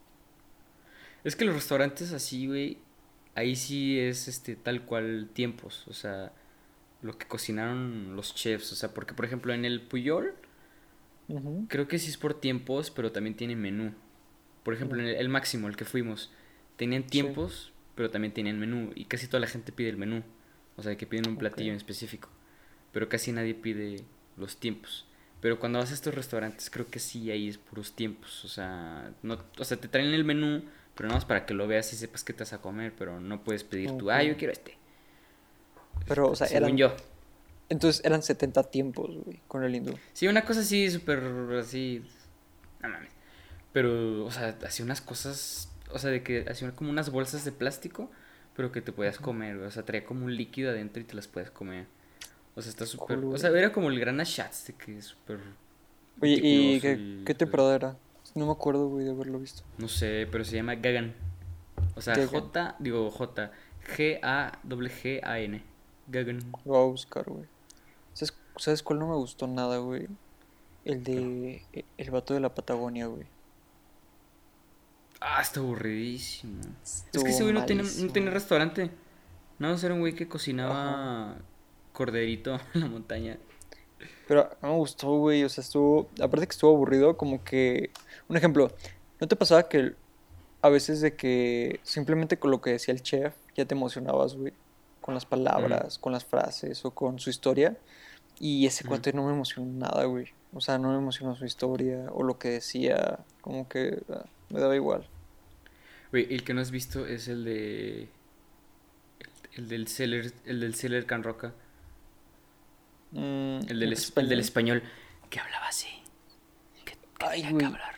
Es 1.24 1.36
que 1.36 1.45
los 1.45 1.56
restaurantes 1.56 2.13
así, 2.13 2.47
güey, 2.47 2.78
ahí 3.36 3.56
sí 3.56 4.00
es 4.00 4.28
este 4.28 4.56
tal 4.56 4.86
cual 4.86 5.30
tiempos, 5.34 5.88
o 5.88 5.94
sea, 5.94 6.32
lo 7.02 7.17
que 7.17 7.28
cocinaron 7.28 8.15
los 8.15 8.36
chefs, 8.36 8.72
o 8.72 8.76
sea, 8.76 8.94
porque 8.94 9.13
por 9.13 9.26
ejemplo 9.26 9.54
en 9.54 9.65
el 9.65 9.82
Puyol 9.82 10.34
creo 11.67 11.88
que 11.88 12.00
sí 12.00 12.10
es 12.10 12.17
por 12.17 12.39
tiempos, 12.39 12.91
pero 12.91 13.12
también 13.12 13.36
tiene 13.36 13.56
menú. 13.56 13.94
Por 14.63 14.74
ejemplo, 14.74 15.02
en 15.02 15.08
el, 15.08 15.30
máximo, 15.30 15.67
el 15.67 15.76
que 15.76 15.86
fuimos, 15.86 16.32
tenían 16.76 17.08
tiempos, 17.08 17.74
pero 17.96 18.12
también 18.12 18.34
tenían 18.34 18.60
menú 18.60 18.91
y 18.96 19.06
casi 19.06 19.28
toda 19.28 19.39
la 19.39 19.48
gente 19.48 19.72
pide 19.72 19.89
el 19.89 19.98
menú, 19.98 20.24
o 20.76 20.84
sea, 20.84 20.96
que 20.98 21.08
piden 21.08 21.30
un 21.30 21.38
platillo 21.38 21.72
en 21.72 21.78
específico, 21.78 22.30
pero 22.91 23.10
casi 23.10 23.32
nadie 23.32 23.56
pide 23.56 24.04
los 24.38 24.58
tiempos. 24.58 25.08
Pero 25.41 25.60
cuando 25.60 25.80
vas 25.80 25.89
a 25.89 25.96
estos 25.96 26.13
restaurantes, 26.13 26.70
creo 26.70 26.86
que 26.88 27.00
sí, 27.00 27.32
ahí 27.32 27.48
es 27.48 27.58
puros 27.58 27.96
tiempos. 27.96 28.46
O 28.46 28.48
sea, 28.48 29.12
no, 29.24 29.39
o 29.58 29.63
sea, 29.63 29.78
te 29.78 29.88
traen 29.88 30.13
el 30.13 30.24
menú, 30.24 30.63
pero 30.95 31.10
no 31.10 31.17
es 31.17 31.25
para 31.25 31.45
que 31.45 31.54
lo 31.54 31.67
veas 31.67 31.91
y 31.93 31.95
sepas 31.95 32.23
qué 32.23 32.34
te 32.34 32.39
vas 32.39 32.54
a 32.54 32.62
comer, 32.62 32.93
pero 32.97 33.19
no 33.19 33.43
puedes 33.43 33.63
pedir 33.63 33.91
tú, 33.97 34.12
ah, 34.12 34.23
yo 34.23 34.38
quiero 34.38 34.54
este. 34.54 34.77
Pero, 36.08 36.30
o 36.30 36.36
sea, 36.36 36.47
eran... 36.47 36.77
yo. 36.77 36.93
Entonces 37.69 38.04
eran 38.04 38.21
70 38.21 38.63
tiempos, 38.63 39.15
güey, 39.23 39.39
con 39.47 39.63
el 39.63 39.73
hindú. 39.73 39.97
Sí, 40.13 40.27
una 40.27 40.43
cosa 40.43 40.60
así, 40.60 40.89
súper 40.89 41.19
así... 41.58 42.04
No 42.82 42.89
mames. 42.89 43.12
Pero, 43.71 44.25
o 44.25 44.32
sea, 44.32 44.58
hacía 44.65 44.84
unas 44.84 44.99
cosas, 44.99 45.71
o 45.91 45.99
sea, 45.99 46.10
de 46.10 46.23
que 46.23 46.45
hacía 46.49 46.71
como 46.71 46.89
unas 46.89 47.10
bolsas 47.10 47.45
de 47.45 47.54
plástico, 47.54 48.12
pero 48.56 48.71
que 48.71 48.82
te 48.82 48.91
podías 48.91 49.17
comer, 49.19 49.58
O 49.58 49.71
sea, 49.71 49.84
traía 49.84 50.04
como 50.04 50.25
un 50.25 50.36
líquido 50.36 50.71
adentro 50.71 51.01
y 51.01 51.06
te 51.06 51.15
las 51.15 51.27
puedes 51.27 51.49
comer. 51.51 51.86
O 52.56 52.62
sea, 52.62 52.69
está 52.69 52.86
súper. 52.86 53.17
o 53.19 53.38
sea, 53.38 53.49
era 53.51 53.71
como 53.71 53.89
el 53.89 53.99
gran 53.99 54.19
Ashatz 54.19 54.67
de 54.67 54.73
que 54.73 54.97
es 54.97 55.06
súper. 55.06 55.39
Oye, 56.19 56.39
¿y 56.43 56.80
qué, 56.82 57.23
qué 57.25 57.34
temporada 57.34 57.75
era? 57.75 57.97
No 58.36 58.46
me 58.46 58.52
acuerdo, 58.52 58.88
güey, 58.88 59.06
de 59.06 59.12
haberlo 59.12 59.39
visto. 59.39 59.63
No 59.78 59.88
sé, 59.88 60.28
pero 60.32 60.46
se 60.46 60.56
llama 60.56 60.76
Gagan. 60.76 61.13
O 61.96 62.02
sea, 62.02 62.15
J, 62.26 62.76
digo 62.80 63.12
J, 63.12 63.52
G-A-G-A-N. 63.98 65.63
Gagan. 66.08 66.39
Lo 66.65 66.72
voy 66.72 66.82
a 66.82 66.86
buscar, 66.86 67.26
güey. 67.30 67.46
¿Sabes, 68.13 68.34
¿Sabes 68.58 68.84
cuál 68.84 69.00
no 69.00 69.08
me 69.08 69.15
gustó 69.15 69.48
nada, 69.48 69.78
güey? 69.78 70.08
El 70.86 71.04
de. 71.04 71.63
El 71.98 72.12
vato 72.12 72.34
de 72.34 72.39
la 72.39 72.54
Patagonia, 72.54 73.08
güey. 73.08 73.26
Ah, 75.20 75.39
está 75.41 75.60
aburridísimo. 75.60 76.62
es 76.84 77.06
que 77.24 77.30
ese 77.30 77.44
güey 77.44 77.54
no 77.54 77.65
tiene, 77.65 77.84
no 77.84 78.12
tiene 78.12 78.32
restaurante. 78.32 78.89
No, 79.60 79.76
era 79.76 79.94
un 79.94 80.00
güey 80.00 80.15
que 80.15 80.28
cocinaba 80.28 81.38
corderito 81.94 82.60
en 82.74 82.82
la 82.82 82.88
montaña. 82.88 83.38
Pero 84.28 84.50
no 84.63 84.70
me 84.70 84.76
gustó, 84.78 85.10
güey. 85.17 85.44
O 85.44 85.50
sea, 85.50 85.62
estuvo. 85.62 86.10
Aparte 86.20 86.48
que 86.48 86.52
estuvo 86.52 86.74
aburrido, 86.74 87.17
como 87.17 87.44
que. 87.44 87.91
Un 88.32 88.38
ejemplo, 88.38 88.72
¿no 89.20 89.28
te 89.28 89.36
pasaba 89.36 89.67
que 89.67 89.94
a 90.62 90.70
veces 90.70 91.02
de 91.02 91.17
que 91.17 91.82
simplemente 91.84 92.39
con 92.39 92.50
lo 92.50 92.62
que 92.62 92.70
decía 92.70 92.94
el 92.94 93.02
chef 93.02 93.36
ya 93.58 93.65
te 93.65 93.76
emocionabas, 93.76 94.38
güey? 94.38 94.54
Con 95.02 95.13
las 95.15 95.26
palabras, 95.26 95.98
con 95.98 96.13
las 96.13 96.24
frases 96.24 96.86
o 96.86 96.91
con 96.91 97.20
su 97.20 97.30
historia. 97.30 97.78
Y 98.39 98.65
ese 98.65 98.86
cuate 98.86 99.12
no 99.12 99.26
me 99.26 99.34
emocionó 99.34 99.70
nada, 99.70 100.06
güey. 100.06 100.30
O 100.54 100.62
sea, 100.62 100.78
no 100.78 100.91
me 100.94 100.98
emocionó 100.98 101.36
su 101.36 101.44
historia 101.44 102.06
o 102.13 102.24
lo 102.24 102.39
que 102.39 102.52
decía. 102.52 103.20
Como 103.41 103.67
que 103.67 104.02
ah, 104.10 104.24
me 104.48 104.62
daba 104.62 104.78
igual. 104.78 105.06
Güey, 106.12 106.34
el 106.34 106.46
que 106.46 106.54
no 106.54 106.62
has 106.62 106.72
visto 106.72 107.06
es 107.06 107.28
el 107.28 107.44
de. 107.44 108.08
El, 109.56 109.67
del 109.67 109.89
Seller, 109.89 110.32
el 110.46 110.62
del 110.62 110.76
Seller 110.76 111.06
Can 111.06 111.24
Roca. 111.24 111.54
Mm, 113.12 113.60
el, 113.67 113.80
del 113.82 113.91
español. 113.91 114.30
del 114.30 114.39
español. 114.39 114.84
Que 115.30 115.41
hablaba 115.41 115.67
así. 115.67 115.89
Que, 116.86 116.96
Ay, 117.20 117.41
que 117.41 117.65
hablar. 117.65 117.90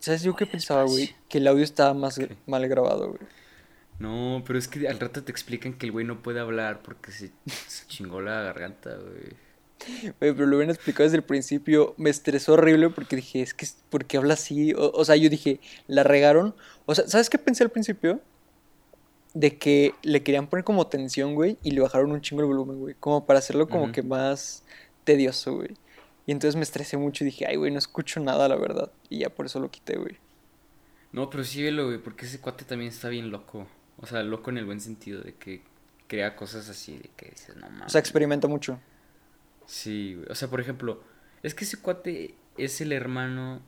¿Sabes 0.00 0.22
yo 0.22 0.34
qué 0.34 0.46
pensaba, 0.46 0.84
güey? 0.84 1.14
Que 1.28 1.38
el 1.38 1.46
audio 1.46 1.62
estaba 1.62 1.94
más 1.94 2.18
mal 2.46 2.66
grabado, 2.68 3.08
güey. 3.08 3.20
No, 3.98 4.42
pero 4.46 4.58
es 4.58 4.66
que 4.66 4.88
al 4.88 4.98
rato 4.98 5.22
te 5.22 5.30
explican 5.30 5.74
que 5.74 5.86
el 5.86 5.92
güey 5.92 6.06
no 6.06 6.22
puede 6.22 6.40
hablar 6.40 6.82
porque 6.82 7.12
se, 7.12 7.30
chingó 7.86 8.20
la 8.20 8.42
garganta, 8.42 8.96
güey. 8.96 10.12
Güey, 10.18 10.34
pero 10.34 10.46
lo 10.46 10.56
habían 10.56 10.70
explicado 10.70 11.04
desde 11.04 11.18
el 11.18 11.22
principio. 11.22 11.94
Me 11.98 12.10
estresó 12.10 12.54
horrible 12.54 12.90
porque 12.90 13.16
dije, 13.16 13.42
es 13.42 13.54
que, 13.54 13.66
¿por 13.90 14.06
qué 14.06 14.16
habla 14.16 14.34
así? 14.34 14.72
O, 14.74 14.90
o 14.90 15.04
sea, 15.04 15.16
yo 15.16 15.28
dije, 15.28 15.60
la 15.86 16.02
regaron. 16.02 16.54
O 16.86 16.94
sea, 16.94 17.06
¿sabes 17.06 17.30
qué 17.30 17.38
pensé 17.38 17.62
al 17.62 17.70
principio? 17.70 18.20
de 19.34 19.58
que 19.58 19.94
le 20.02 20.22
querían 20.22 20.48
poner 20.48 20.64
como 20.64 20.86
tensión, 20.86 21.34
güey, 21.34 21.58
y 21.62 21.70
le 21.70 21.80
bajaron 21.80 22.12
un 22.12 22.20
chingo 22.20 22.42
el 22.42 22.48
volumen, 22.48 22.78
güey, 22.80 22.94
como 22.98 23.26
para 23.26 23.38
hacerlo 23.38 23.68
como 23.68 23.92
que 23.92 24.02
más 24.02 24.64
tedioso, 25.04 25.56
güey. 25.56 25.70
Y 26.30 26.32
entonces 26.32 26.54
me 26.54 26.62
estresé 26.62 26.96
mucho 26.96 27.24
y 27.24 27.26
dije, 27.26 27.44
ay, 27.48 27.56
güey, 27.56 27.72
no 27.72 27.78
escucho 27.80 28.20
nada, 28.20 28.46
la 28.46 28.54
verdad. 28.54 28.92
Y 29.08 29.18
ya 29.18 29.30
por 29.30 29.46
eso 29.46 29.58
lo 29.58 29.68
quité, 29.68 29.96
güey. 29.96 30.16
No, 31.10 31.28
pero 31.28 31.42
sí 31.42 31.60
velo, 31.60 31.86
güey, 31.86 31.98
porque 31.98 32.24
ese 32.24 32.40
cuate 32.40 32.64
también 32.64 32.92
está 32.92 33.08
bien 33.08 33.32
loco. 33.32 33.66
O 33.96 34.06
sea, 34.06 34.22
loco 34.22 34.50
en 34.50 34.58
el 34.58 34.64
buen 34.64 34.80
sentido, 34.80 35.22
de 35.22 35.34
que 35.34 35.62
crea 36.06 36.36
cosas 36.36 36.68
así, 36.68 36.98
de 36.98 37.10
que 37.16 37.30
dices, 37.30 37.56
no 37.56 37.68
mames. 37.68 37.86
O 37.86 37.88
sea, 37.88 37.98
experimenta 37.98 38.46
mucho. 38.46 38.78
Sí, 39.66 40.14
güey. 40.14 40.28
O 40.30 40.36
sea, 40.36 40.46
por 40.46 40.60
ejemplo, 40.60 41.02
es 41.42 41.56
que 41.56 41.64
ese 41.64 41.78
cuate 41.78 42.36
es 42.56 42.80
el 42.80 42.92
hermano 42.92 43.60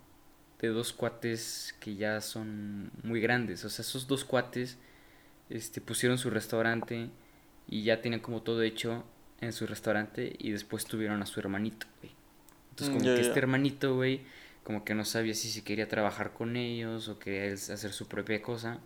de 0.60 0.68
dos 0.68 0.92
cuates 0.92 1.74
que 1.80 1.96
ya 1.96 2.20
son 2.20 2.92
muy 3.02 3.20
grandes. 3.20 3.64
O 3.64 3.70
sea, 3.70 3.82
esos 3.82 4.06
dos 4.06 4.24
cuates 4.24 4.78
este, 5.50 5.80
pusieron 5.80 6.16
su 6.16 6.30
restaurante 6.30 7.10
y 7.66 7.82
ya 7.82 8.00
tenían 8.00 8.20
como 8.20 8.42
todo 8.42 8.62
hecho 8.62 9.02
en 9.40 9.52
su 9.52 9.66
restaurante 9.66 10.36
y 10.38 10.52
después 10.52 10.84
tuvieron 10.84 11.20
a 11.22 11.26
su 11.26 11.40
hermanito, 11.40 11.88
güey. 12.00 12.11
Entonces 12.72 12.94
mm, 12.94 12.98
como 12.98 13.14
que 13.14 13.20
este 13.20 13.38
hermanito, 13.38 13.94
güey, 13.94 14.22
como 14.64 14.84
que 14.84 14.94
no 14.94 15.04
sabía 15.04 15.34
si 15.34 15.50
se 15.50 15.62
quería 15.62 15.88
trabajar 15.88 16.32
con 16.32 16.56
ellos 16.56 17.08
o 17.08 17.18
quería 17.18 17.52
hacer 17.52 17.92
su 17.92 18.08
propia 18.08 18.40
cosa. 18.40 18.80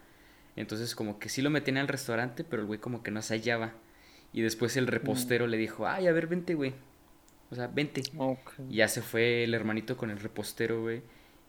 Entonces 0.57 0.94
como 0.96 1.18
que 1.18 1.29
sí 1.29 1.40
lo 1.40 1.51
metían 1.51 1.77
al 1.77 1.87
restaurante, 1.87 2.42
pero 2.42 2.62
el 2.62 2.66
güey 2.66 2.81
como 2.81 3.03
que 3.03 3.11
no 3.11 3.22
se 3.22 3.35
hallaba. 3.35 3.75
Y 4.33 4.42
después 4.42 4.77
el 4.77 4.88
repostero 4.88 5.46
mm. 5.46 5.51
le 5.51 5.57
dijo, 5.57 5.87
ay, 5.87 6.09
a 6.09 6.12
ver, 6.12 6.27
vente, 6.27 6.55
güey. 6.55 6.75
O 7.51 7.55
sea, 7.55 7.68
vente. 7.68 8.03
Y 8.68 8.77
ya 8.77 8.88
se 8.88 9.03
fue 9.03 9.44
el 9.44 9.55
hermanito 9.55 9.96
con 9.96 10.11
el 10.11 10.18
repostero, 10.18 10.83
güey. 10.83 11.03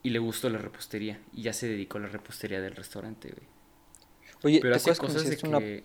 Y 0.03 0.11
le 0.11 0.19
gustó 0.19 0.49
la 0.49 0.59
repostería. 0.59 1.19
Y 1.33 1.41
ya 1.41 1.53
se 1.53 1.67
dedicó 1.67 1.97
a 1.97 2.01
la 2.01 2.07
repostería 2.07 2.61
del 2.61 2.75
restaurante, 2.75 3.29
güey. 3.29 3.47
Oye, 4.43 4.59
pero 4.61 4.75
hace 4.75 4.95
cosas 4.95 5.27
de 5.27 5.37
que... 5.37 5.83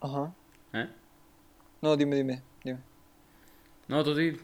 Ajá. 0.00 0.34
¿Eh? 0.72 0.88
No, 1.82 1.96
dime, 1.96 2.14
dime, 2.14 2.42
dime. 2.62 2.78
No, 3.88 4.04
tú 4.04 4.14
di. 4.14 4.38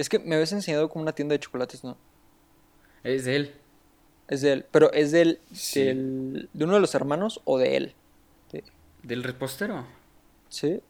Es 0.00 0.08
que 0.08 0.18
me 0.18 0.34
habías 0.34 0.50
enseñado 0.52 0.88
como 0.88 1.02
una 1.02 1.12
tienda 1.12 1.34
de 1.34 1.40
chocolates, 1.40 1.84
¿no? 1.84 1.94
Es 3.04 3.26
de 3.26 3.36
él. 3.36 3.54
Es 4.28 4.40
de 4.40 4.52
él. 4.54 4.66
Pero 4.70 4.90
¿es 4.94 5.12
del, 5.12 5.40
del 5.74 6.48
de 6.54 6.64
uno 6.64 6.72
de 6.72 6.80
los 6.80 6.94
hermanos 6.94 7.42
o 7.44 7.58
de 7.58 7.76
él? 7.76 7.94
¿Del 9.02 9.22
repostero? 9.22 9.86
Sí. 10.48 10.80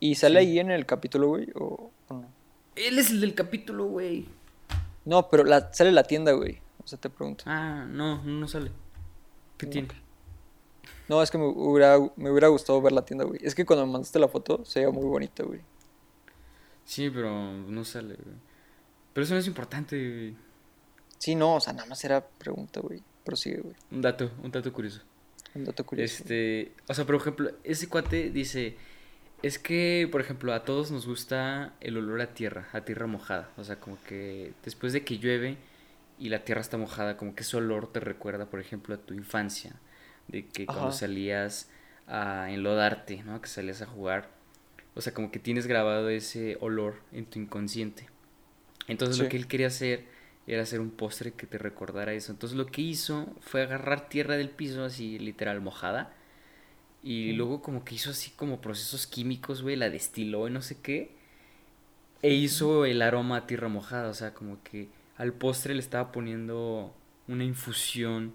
¿Y 0.00 0.16
sale 0.16 0.40
ahí 0.40 0.58
en 0.58 0.70
el 0.70 0.84
capítulo, 0.84 1.28
güey? 1.28 1.48
O, 1.54 1.90
no? 2.10 2.26
Él 2.76 2.98
es 2.98 3.08
el 3.08 3.22
del 3.22 3.34
capítulo, 3.34 3.86
güey. 3.86 4.28
No, 5.06 5.30
pero 5.30 5.44
la, 5.44 5.72
sale 5.72 5.90
la 5.90 6.02
tienda, 6.02 6.32
güey. 6.32 6.58
O 6.84 6.86
sea, 6.86 6.98
te 6.98 7.08
pregunto. 7.08 7.44
Ah, 7.46 7.86
no, 7.88 8.22
no 8.22 8.48
sale. 8.48 8.70
¿Qué 9.56 9.66
tiene? 9.66 9.88
No, 11.08 11.22
es 11.22 11.30
que 11.30 11.38
me 11.38 11.46
hubiera, 11.46 11.98
me 12.16 12.30
hubiera 12.30 12.48
gustado 12.48 12.82
ver 12.82 12.92
la 12.92 13.06
tienda, 13.06 13.24
güey. 13.24 13.40
Es 13.42 13.54
que 13.54 13.64
cuando 13.64 13.86
me 13.86 13.92
mandaste 13.92 14.18
la 14.18 14.28
foto 14.28 14.62
se 14.66 14.80
veía 14.80 14.92
muy 14.92 15.06
bonita, 15.06 15.42
güey. 15.42 15.60
Sí, 16.84 17.10
pero 17.10 17.52
no 17.52 17.84
sale, 17.84 18.14
güey. 18.14 18.36
Pero 19.12 19.24
eso 19.24 19.34
no 19.34 19.40
es 19.40 19.46
importante, 19.46 19.96
güey. 19.96 20.36
Sí, 21.18 21.34
no, 21.34 21.56
o 21.56 21.60
sea, 21.60 21.72
nada 21.72 21.88
más 21.88 22.04
era 22.04 22.26
pregunta, 22.26 22.80
güey. 22.80 23.02
Prosigue, 23.24 23.60
güey. 23.60 23.76
Un 23.90 24.02
dato, 24.02 24.30
un 24.42 24.50
dato 24.50 24.72
curioso. 24.72 25.02
Un 25.54 25.64
dato 25.64 25.84
curioso. 25.84 26.22
Este, 26.22 26.72
o 26.88 26.94
sea, 26.94 27.04
por 27.04 27.14
ejemplo, 27.16 27.50
ese 27.62 27.88
cuate 27.88 28.30
dice, 28.30 28.76
Es 29.42 29.58
que, 29.58 30.08
por 30.10 30.20
ejemplo, 30.20 30.54
a 30.54 30.64
todos 30.64 30.92
nos 30.92 31.04
gusta 31.06 31.74
el 31.80 31.96
olor 31.96 32.20
a 32.20 32.32
tierra, 32.32 32.68
a 32.72 32.82
tierra 32.82 33.08
mojada. 33.08 33.50
O 33.56 33.64
sea, 33.64 33.80
como 33.80 34.00
que 34.04 34.52
después 34.64 34.92
de 34.92 35.04
que 35.04 35.18
llueve 35.18 35.58
y 36.18 36.28
la 36.28 36.44
tierra 36.44 36.60
está 36.60 36.78
mojada, 36.78 37.16
como 37.16 37.34
que 37.34 37.42
ese 37.42 37.56
olor 37.56 37.92
te 37.92 37.98
recuerda, 37.98 38.46
por 38.46 38.60
ejemplo, 38.60 38.94
a 38.94 38.98
tu 38.98 39.14
infancia. 39.14 39.74
De 40.28 40.46
que 40.46 40.66
cuando 40.66 40.92
salías 40.92 41.68
a 42.06 42.50
enlodarte, 42.50 43.22
¿no? 43.24 43.40
Que 43.40 43.48
salías 43.48 43.82
a 43.82 43.86
jugar. 43.86 44.30
O 44.94 45.00
sea, 45.00 45.14
como 45.14 45.30
que 45.30 45.38
tienes 45.38 45.66
grabado 45.66 46.08
ese 46.10 46.58
olor 46.60 46.96
en 47.12 47.26
tu 47.26 47.38
inconsciente. 47.38 48.08
Entonces 48.88 49.18
lo 49.18 49.28
que 49.28 49.36
él 49.36 49.46
quería 49.46 49.68
hacer 49.68 50.04
era 50.46 50.62
hacer 50.62 50.80
un 50.80 50.90
postre 50.90 51.32
que 51.32 51.46
te 51.46 51.58
recordara 51.58 52.12
eso. 52.12 52.32
Entonces 52.32 52.58
lo 52.58 52.66
que 52.66 52.82
hizo 52.82 53.34
fue 53.40 53.62
agarrar 53.62 54.08
tierra 54.08 54.36
del 54.36 54.50
piso, 54.50 54.84
así 54.84 55.18
literal 55.18 55.60
mojada. 55.60 56.14
Y 57.02 57.32
luego 57.32 57.62
como 57.62 57.84
que 57.84 57.96
hizo 57.96 58.10
así 58.10 58.30
como 58.30 58.60
procesos 58.60 59.06
químicos, 59.06 59.62
güey, 59.62 59.76
la 59.76 59.90
destiló 59.90 60.46
y 60.46 60.50
no 60.50 60.62
sé 60.62 60.78
qué. 60.80 61.16
E 62.22 62.32
hizo 62.32 62.84
el 62.84 63.02
aroma 63.02 63.38
a 63.38 63.46
tierra 63.46 63.68
mojada, 63.68 64.08
o 64.08 64.14
sea, 64.14 64.34
como 64.34 64.62
que 64.62 64.88
al 65.16 65.32
postre 65.32 65.74
le 65.74 65.80
estaba 65.80 66.12
poniendo 66.12 66.94
una 67.26 67.42
infusión 67.42 68.34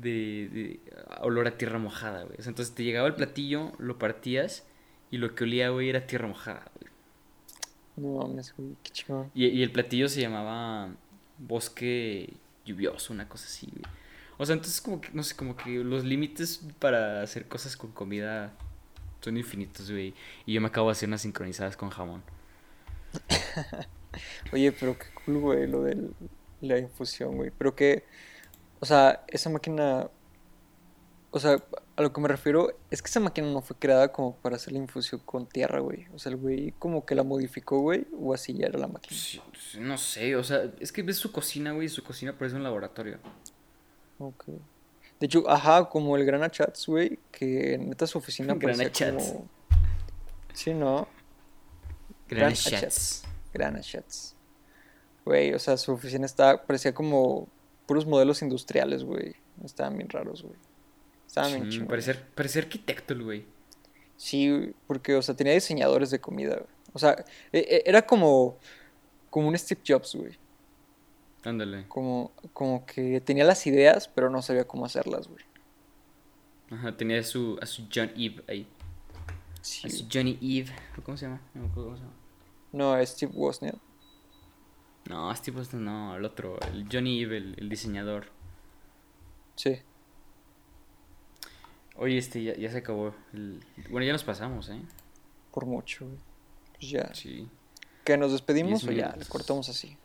de, 0.00 0.80
olor 1.22 1.46
a 1.46 1.56
tierra 1.56 1.78
mojada, 1.78 2.24
güey. 2.24 2.36
O 2.38 2.42
sea, 2.42 2.50
entonces 2.50 2.74
te 2.74 2.84
llegaba 2.84 3.08
el 3.08 3.14
platillo, 3.14 3.72
lo 3.78 3.98
partías 3.98 4.66
y 5.10 5.18
lo 5.18 5.34
que 5.34 5.44
olía, 5.44 5.70
güey, 5.70 5.88
era 5.88 6.06
tierra 6.06 6.28
mojada, 6.28 6.70
güey. 6.78 6.92
No 7.96 8.26
mames, 8.26 8.54
güey, 8.56 8.76
qué 8.82 8.90
chingón. 8.90 9.30
Y, 9.34 9.46
y 9.46 9.62
el 9.62 9.72
platillo 9.72 10.08
se 10.08 10.20
llamaba 10.20 10.94
bosque 11.38 12.34
lluvioso, 12.64 13.12
una 13.12 13.28
cosa 13.28 13.46
así, 13.46 13.68
güey. 13.70 13.82
O 14.38 14.46
sea, 14.46 14.54
entonces 14.54 14.80
como 14.80 15.00
que, 15.00 15.10
no 15.12 15.22
sé, 15.22 15.36
como 15.36 15.54
que 15.56 15.70
los 15.84 16.02
límites 16.04 16.64
para 16.78 17.22
hacer 17.22 17.46
cosas 17.46 17.76
con 17.76 17.92
comida 17.92 18.52
son 19.20 19.36
infinitos, 19.36 19.90
güey. 19.90 20.14
Y 20.46 20.54
yo 20.54 20.60
me 20.62 20.68
acabo 20.68 20.88
de 20.88 20.92
hacer 20.92 21.08
unas 21.08 21.20
sincronizadas 21.22 21.76
con 21.76 21.90
jamón. 21.90 22.22
Oye, 24.52 24.72
pero 24.72 24.96
qué 24.98 25.06
cool, 25.24 25.38
güey, 25.38 25.66
lo 25.66 25.82
de 25.82 26.10
la 26.62 26.78
infusión, 26.78 27.36
güey. 27.36 27.50
Pero 27.50 27.74
que, 27.74 28.04
o 28.80 28.86
sea, 28.86 29.24
esa 29.28 29.50
máquina, 29.50 30.08
o 31.30 31.38
sea, 31.38 31.62
a 32.00 32.02
lo 32.02 32.14
que 32.14 32.20
me 32.22 32.28
refiero 32.28 32.72
es 32.90 33.02
que 33.02 33.08
esa 33.08 33.20
máquina 33.20 33.46
no 33.46 33.60
fue 33.60 33.76
creada 33.76 34.10
como 34.10 34.34
para 34.36 34.56
hacer 34.56 34.72
la 34.72 34.78
infusión 34.78 35.20
con 35.22 35.46
tierra, 35.46 35.80
güey. 35.80 36.06
O 36.14 36.18
sea, 36.18 36.32
el 36.32 36.38
güey 36.38 36.72
como 36.78 37.04
que 37.04 37.14
la 37.14 37.22
modificó, 37.22 37.78
güey, 37.80 38.06
o 38.18 38.32
así 38.32 38.54
ya 38.54 38.66
era 38.66 38.78
la 38.78 38.88
máquina. 38.88 39.20
no 39.78 39.98
sé, 39.98 40.34
o 40.34 40.42
sea, 40.42 40.72
es 40.80 40.92
que 40.92 41.02
ves 41.02 41.18
su 41.18 41.30
cocina, 41.30 41.72
güey, 41.72 41.90
su 41.90 42.02
cocina 42.02 42.36
parece 42.36 42.56
un 42.56 42.62
laboratorio. 42.62 43.18
Ok. 44.18 44.46
De 44.46 45.26
hecho, 45.26 45.44
ajá, 45.46 45.90
como 45.90 46.16
el 46.16 46.24
Grana 46.24 46.50
Chats, 46.50 46.86
güey, 46.86 47.18
que 47.30 47.76
neta 47.78 48.06
su 48.06 48.16
oficina 48.16 48.54
Grana 48.54 48.90
Chats. 48.90 49.32
Como... 49.32 49.48
Sí, 50.54 50.72
¿no? 50.72 51.06
Grana 52.28 52.54
Chats. 52.54 53.24
Grana 53.52 53.80
Chats. 53.80 54.34
Güey, 55.26 55.52
o 55.52 55.58
sea, 55.58 55.76
su 55.76 55.92
oficina 55.92 56.24
está, 56.24 56.64
parecía 56.64 56.94
como 56.94 57.46
puros 57.84 58.06
modelos 58.06 58.40
industriales, 58.40 59.04
güey. 59.04 59.36
Estaban 59.62 59.98
bien 59.98 60.08
raros, 60.08 60.42
güey. 60.42 60.56
Estaban 61.30 61.52
bien 61.52 61.70
chidos. 61.70 61.88
Parecía, 61.88 62.28
parecía 62.34 62.62
arquitecto 62.62 63.14
el 63.14 63.22
güey. 63.22 63.44
Sí, 64.16 64.74
porque, 64.88 65.14
o 65.14 65.22
sea, 65.22 65.36
tenía 65.36 65.52
diseñadores 65.52 66.10
de 66.10 66.20
comida, 66.20 66.56
güey. 66.56 66.66
O 66.92 66.98
sea, 66.98 67.24
e, 67.52 67.58
e, 67.60 67.82
era 67.86 68.02
como, 68.02 68.58
como 69.30 69.46
un 69.46 69.56
Steve 69.56 69.80
Jobs, 69.86 70.16
güey. 70.16 70.36
Ándale. 71.44 71.86
Como, 71.86 72.32
como 72.52 72.84
que 72.84 73.20
tenía 73.20 73.44
las 73.44 73.64
ideas, 73.68 74.08
pero 74.08 74.28
no 74.28 74.42
sabía 74.42 74.66
cómo 74.66 74.86
hacerlas, 74.86 75.28
güey. 75.28 75.44
Ajá, 76.72 76.96
tenía 76.96 77.20
a 77.20 77.22
su, 77.22 77.56
a 77.62 77.66
su 77.66 77.86
John 77.94 78.10
Eve 78.16 78.42
ahí. 78.48 78.66
Sí. 79.62 79.86
A 79.86 79.90
su 79.90 80.08
Johnny 80.12 80.36
Eve. 80.42 80.72
¿Cómo 81.04 81.16
se 81.16 81.26
llama? 81.26 81.40
No, 81.54 81.72
¿cómo 81.72 81.94
se 81.94 82.02
llama? 82.02 82.14
No, 82.72 83.06
Steve 83.06 83.30
Wozniak. 83.36 83.76
No, 85.08 85.32
Steve 85.36 85.58
Wozniak 85.58 85.80
no, 85.80 86.16
el 86.16 86.24
otro. 86.24 86.58
El 86.72 86.88
Johnny 86.90 87.22
Eve, 87.22 87.36
el, 87.36 87.68
diseñador. 87.68 88.26
Sí. 89.54 89.78
Oye, 92.00 92.16
este, 92.16 92.42
ya, 92.42 92.56
ya 92.56 92.70
se 92.70 92.78
acabó. 92.78 93.14
El... 93.34 93.60
Bueno, 93.90 94.06
ya 94.06 94.12
nos 94.12 94.24
pasamos, 94.24 94.70
¿eh? 94.70 94.80
Por 95.52 95.66
mucho, 95.66 96.06
güey. 96.06 96.18
Pues 96.78 96.90
ya. 96.90 97.14
Sí. 97.14 97.46
¿Que 98.04 98.16
nos 98.16 98.32
despedimos 98.32 98.82
o 98.84 98.90
ya? 98.90 99.14
Le 99.18 99.26
cortamos 99.26 99.68
así. 99.68 99.98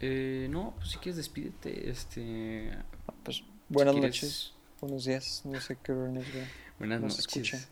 Eh, 0.00 0.48
no, 0.50 0.74
pues 0.76 0.90
si 0.90 0.98
quieres 0.98 1.16
despídete, 1.16 1.88
este... 1.88 2.76
Pues 3.22 3.42
buenas 3.68 3.94
noches, 3.94 4.52
buenos 4.80 5.04
días, 5.04 5.42
no 5.44 5.60
sé 5.60 5.78
qué 5.80 5.92
hora 5.92 6.10
nos 6.10 6.24
Buenas 6.78 7.00
noches. 7.00 7.68